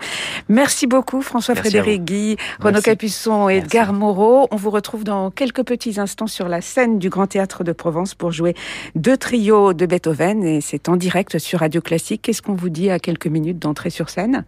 Merci 0.49 0.87
beaucoup, 0.87 1.21
François 1.21 1.53
Merci 1.53 1.69
Frédéric 1.69 2.03
Guy, 2.03 2.37
Renaud 2.59 2.73
Merci. 2.73 2.85
Capuçon 2.85 3.49
et. 3.49 3.55
Edgar 3.65 3.93
Moreau. 3.93 4.47
On 4.51 4.57
vous 4.57 4.69
retrouve 4.69 5.03
dans 5.03 5.31
quelques 5.31 5.63
petits 5.63 5.99
instants 5.99 6.27
sur 6.27 6.47
la 6.47 6.61
scène 6.61 6.99
du 6.99 7.09
Grand 7.09 7.27
Théâtre 7.27 7.63
de 7.63 7.71
Provence 7.71 8.13
pour 8.13 8.31
jouer 8.31 8.53
deux 8.95 9.17
trios 9.17 9.73
de 9.73 9.85
Beethoven 9.85 10.43
et 10.43 10.61
c'est 10.61 10.89
en 10.89 10.97
direct 10.97 11.37
sur 11.39 11.59
Radio 11.59 11.81
Classique. 11.81 12.21
Qu'est-ce 12.23 12.41
qu'on 12.41 12.53
vous 12.53 12.69
dit 12.69 12.89
à 12.89 12.99
quelques 12.99 13.27
minutes 13.27 13.59
d'entrée 13.59 13.89
sur 13.89 14.09
scène? 14.09 14.45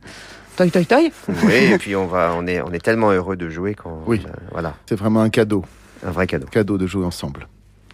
Toi, 0.58 0.70
toi, 0.72 0.84
toi 0.84 0.98
Oui, 1.44 1.54
et 1.54 1.78
puis 1.78 1.96
on 1.96 2.08
va, 2.08 2.34
on 2.36 2.48
est, 2.48 2.60
on 2.62 2.72
est 2.74 2.84
tellement 2.84 3.12
heureux 3.12 3.36
de 3.38 3.48
jouer 3.48 3.76
quand, 3.76 4.02
Oui. 4.08 4.24
euh, 4.28 4.32
voilà, 4.52 4.74
C'est 4.90 4.96
vraiment 4.98 5.22
un 5.22 5.30
cadeau, 5.30 5.64
un 6.04 6.10
vrai 6.12 6.26
cadeau. 6.28 6.48
cadeau 6.48 6.78
de 6.80 6.88
jouer 6.88 7.06
ensemble. 7.06 7.48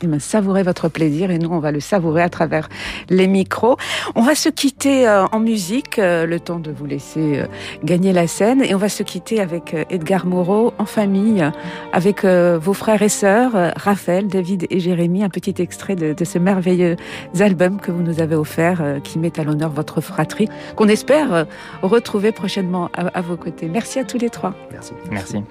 Eh 0.04 0.08
ben, 0.08 0.20
savourez 0.20 0.64
votre 0.64 0.90
plaisir 0.90 1.32
et 1.32 1.40
nous, 1.40 1.50
on 1.50 1.60
va 1.60 1.72
le 1.72 1.80
savourer 1.80 2.22
à 2.22 2.28
travers 2.28 2.68
les 3.10 3.28
micros. 3.28 3.78
On 4.16 4.22
va 4.22 4.36
se 4.36 4.50
quitter 4.50 5.08
euh, 5.08 5.26
en 5.32 5.40
musique, 5.40 5.98
euh, 5.98 6.26
le 6.26 6.42
temps 6.42 6.60
de 6.60 6.72
vous 6.72 6.86
laisser 6.86 7.40
euh, 7.40 7.46
gagner 7.86 8.12
la 8.12 8.28
scène. 8.28 8.62
Et 8.62 8.76
on 8.76 8.78
va 8.78 8.90
se 8.90 9.02
quitter 9.02 9.40
avec 9.40 9.74
euh, 9.74 9.86
Edgar 9.90 10.26
Moreau 10.26 10.74
en 10.78 10.86
famille, 10.86 11.50
avec 11.94 12.26
euh, 12.26 12.60
vos 12.62 12.74
frères 12.74 13.02
et 13.02 13.08
sœurs, 13.08 13.56
euh, 13.56 13.72
Raphaël, 13.78 14.28
David 14.28 14.68
et 14.70 14.82
Jérémy. 14.82 15.24
Un 15.24 15.30
petit 15.30 15.56
extrait 15.62 15.96
de, 15.96 16.12
de 16.12 16.26
ce 16.26 16.38
merveilleux 16.38 16.98
album 17.40 17.80
que 17.80 17.92
vous 17.92 18.04
nous 18.04 18.20
avez 18.20 18.36
offert, 18.36 18.82
euh, 18.82 19.00
qui 19.00 19.20
met 19.20 19.40
à 19.40 19.46
l'honneur 19.46 19.72
votre 19.72 20.02
fratrie, 20.02 20.50
qu'on 20.76 20.90
espère 20.90 21.34
euh, 21.34 21.44
retrouver 21.82 22.34
prochainement 22.34 22.90
à, 22.94 23.08
à 23.08 23.22
vos 23.22 23.38
côtés. 23.38 23.70
Merci 23.70 24.00
à 24.00 24.04
tous 24.04 24.18
les 24.18 24.30
trois. 24.30 24.54
Merci. 24.70 24.92
Merci. 25.10 25.44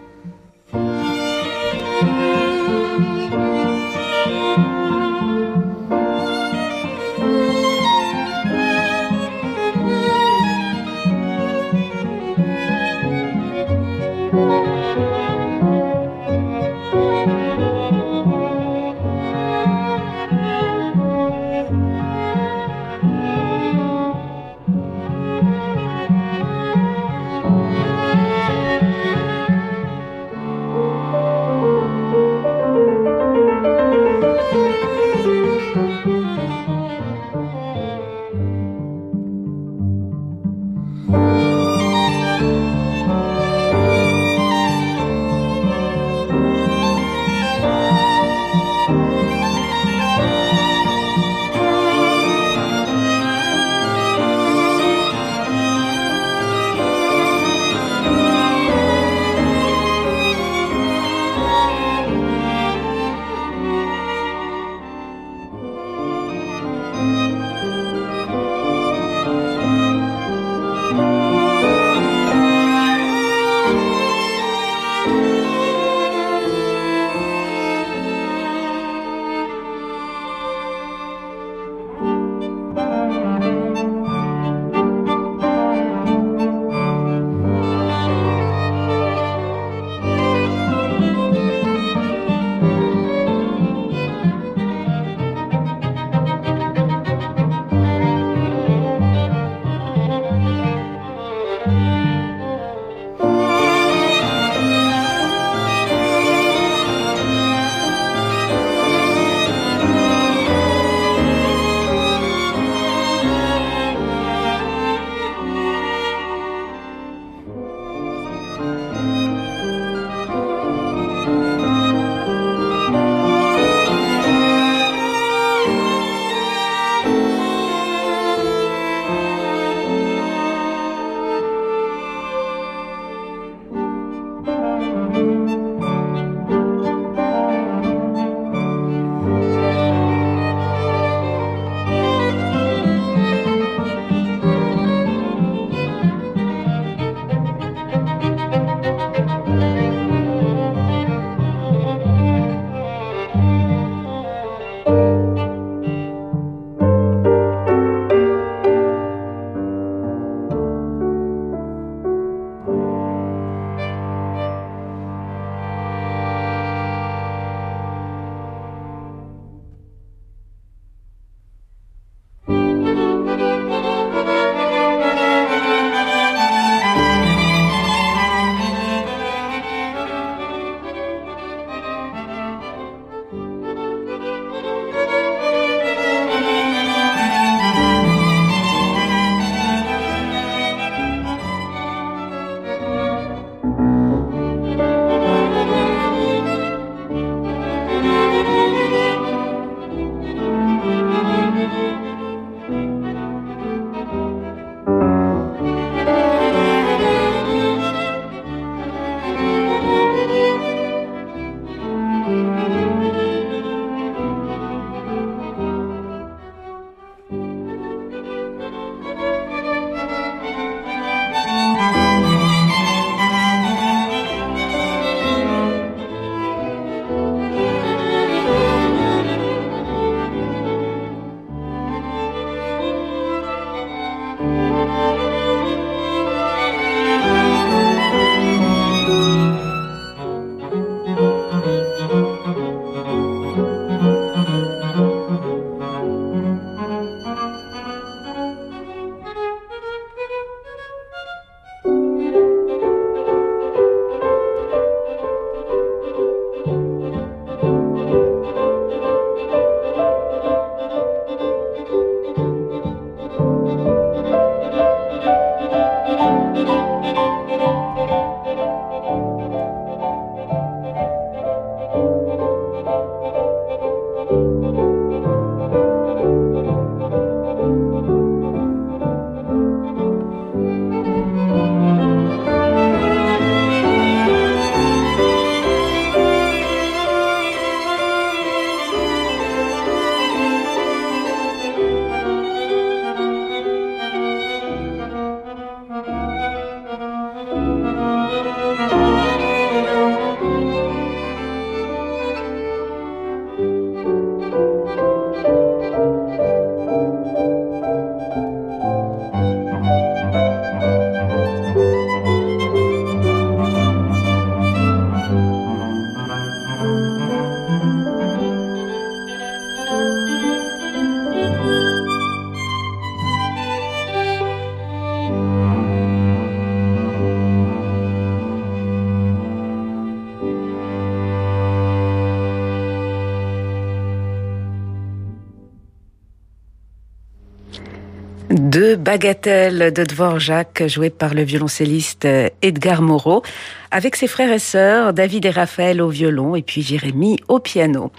Bagatelle 339.12 339.92
de 339.92 340.05
Dvorak, 340.05 340.85
joué 340.88 341.11
par 341.11 341.35
le 341.35 341.42
violoncelliste 341.42 342.27
Edgar 342.62 343.03
Moreau, 343.03 343.42
avec 343.90 344.16
ses 344.16 344.27
frères 344.27 344.51
et 344.51 344.59
sœurs 344.59 345.12
David 345.12 345.44
et 345.44 345.51
Raphaël 345.51 346.01
au 346.01 346.09
violon 346.09 346.57
et 346.57 346.62
puis 346.62 346.81
Jérémy 346.81 347.38
au 347.46 347.59
piano. 347.59 348.11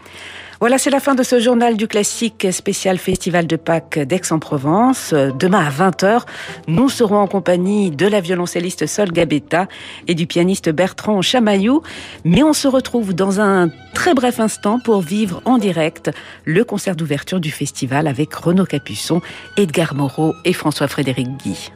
Voilà, 0.64 0.78
c'est 0.78 0.90
la 0.90 1.02
fin 1.02 1.14
de 1.14 1.24
ce 1.24 1.42
journal 1.42 1.76
du 1.76 1.90
classique 1.90 2.48
spécial 2.54 2.98
Festival 2.98 3.48
de 3.48 3.58
Pâques 3.58 4.00
d'Aix-en-Provence. 4.00 5.14
Demain 5.14 5.60
à 5.60 5.70
20h, 5.70 6.22
nous 6.70 6.88
serons 6.88 7.18
en 7.18 7.28
compagnie 7.28 7.92
de 7.92 8.08
la 8.08 8.22
violoncelliste 8.22 8.88
Sol 8.88 9.12
Gabetta 9.12 9.68
et 10.08 10.16
du 10.16 10.26
pianiste 10.26 10.70
Bertrand 10.70 11.22
Chamaillou. 11.22 11.82
Mais 12.24 12.44
on 12.44 12.54
se 12.54 12.70
retrouve 12.70 13.14
dans 13.14 13.42
un 13.42 13.72
très 13.94 14.14
bref 14.14 14.40
instant 14.40 14.80
pour 14.80 15.02
vivre 15.02 15.42
en 15.44 15.58
direct 15.58 16.12
le 16.46 16.64
concert 16.64 16.96
d'ouverture 16.96 17.42
du 17.42 17.52
festival 17.52 18.08
avec 18.08 18.34
Renaud 18.34 18.66
Capuçon, 18.66 19.22
Edgar 19.58 19.94
Moreau 19.96 20.34
et 20.46 20.54
François-Frédéric 20.54 21.28
Guy. 21.44 21.74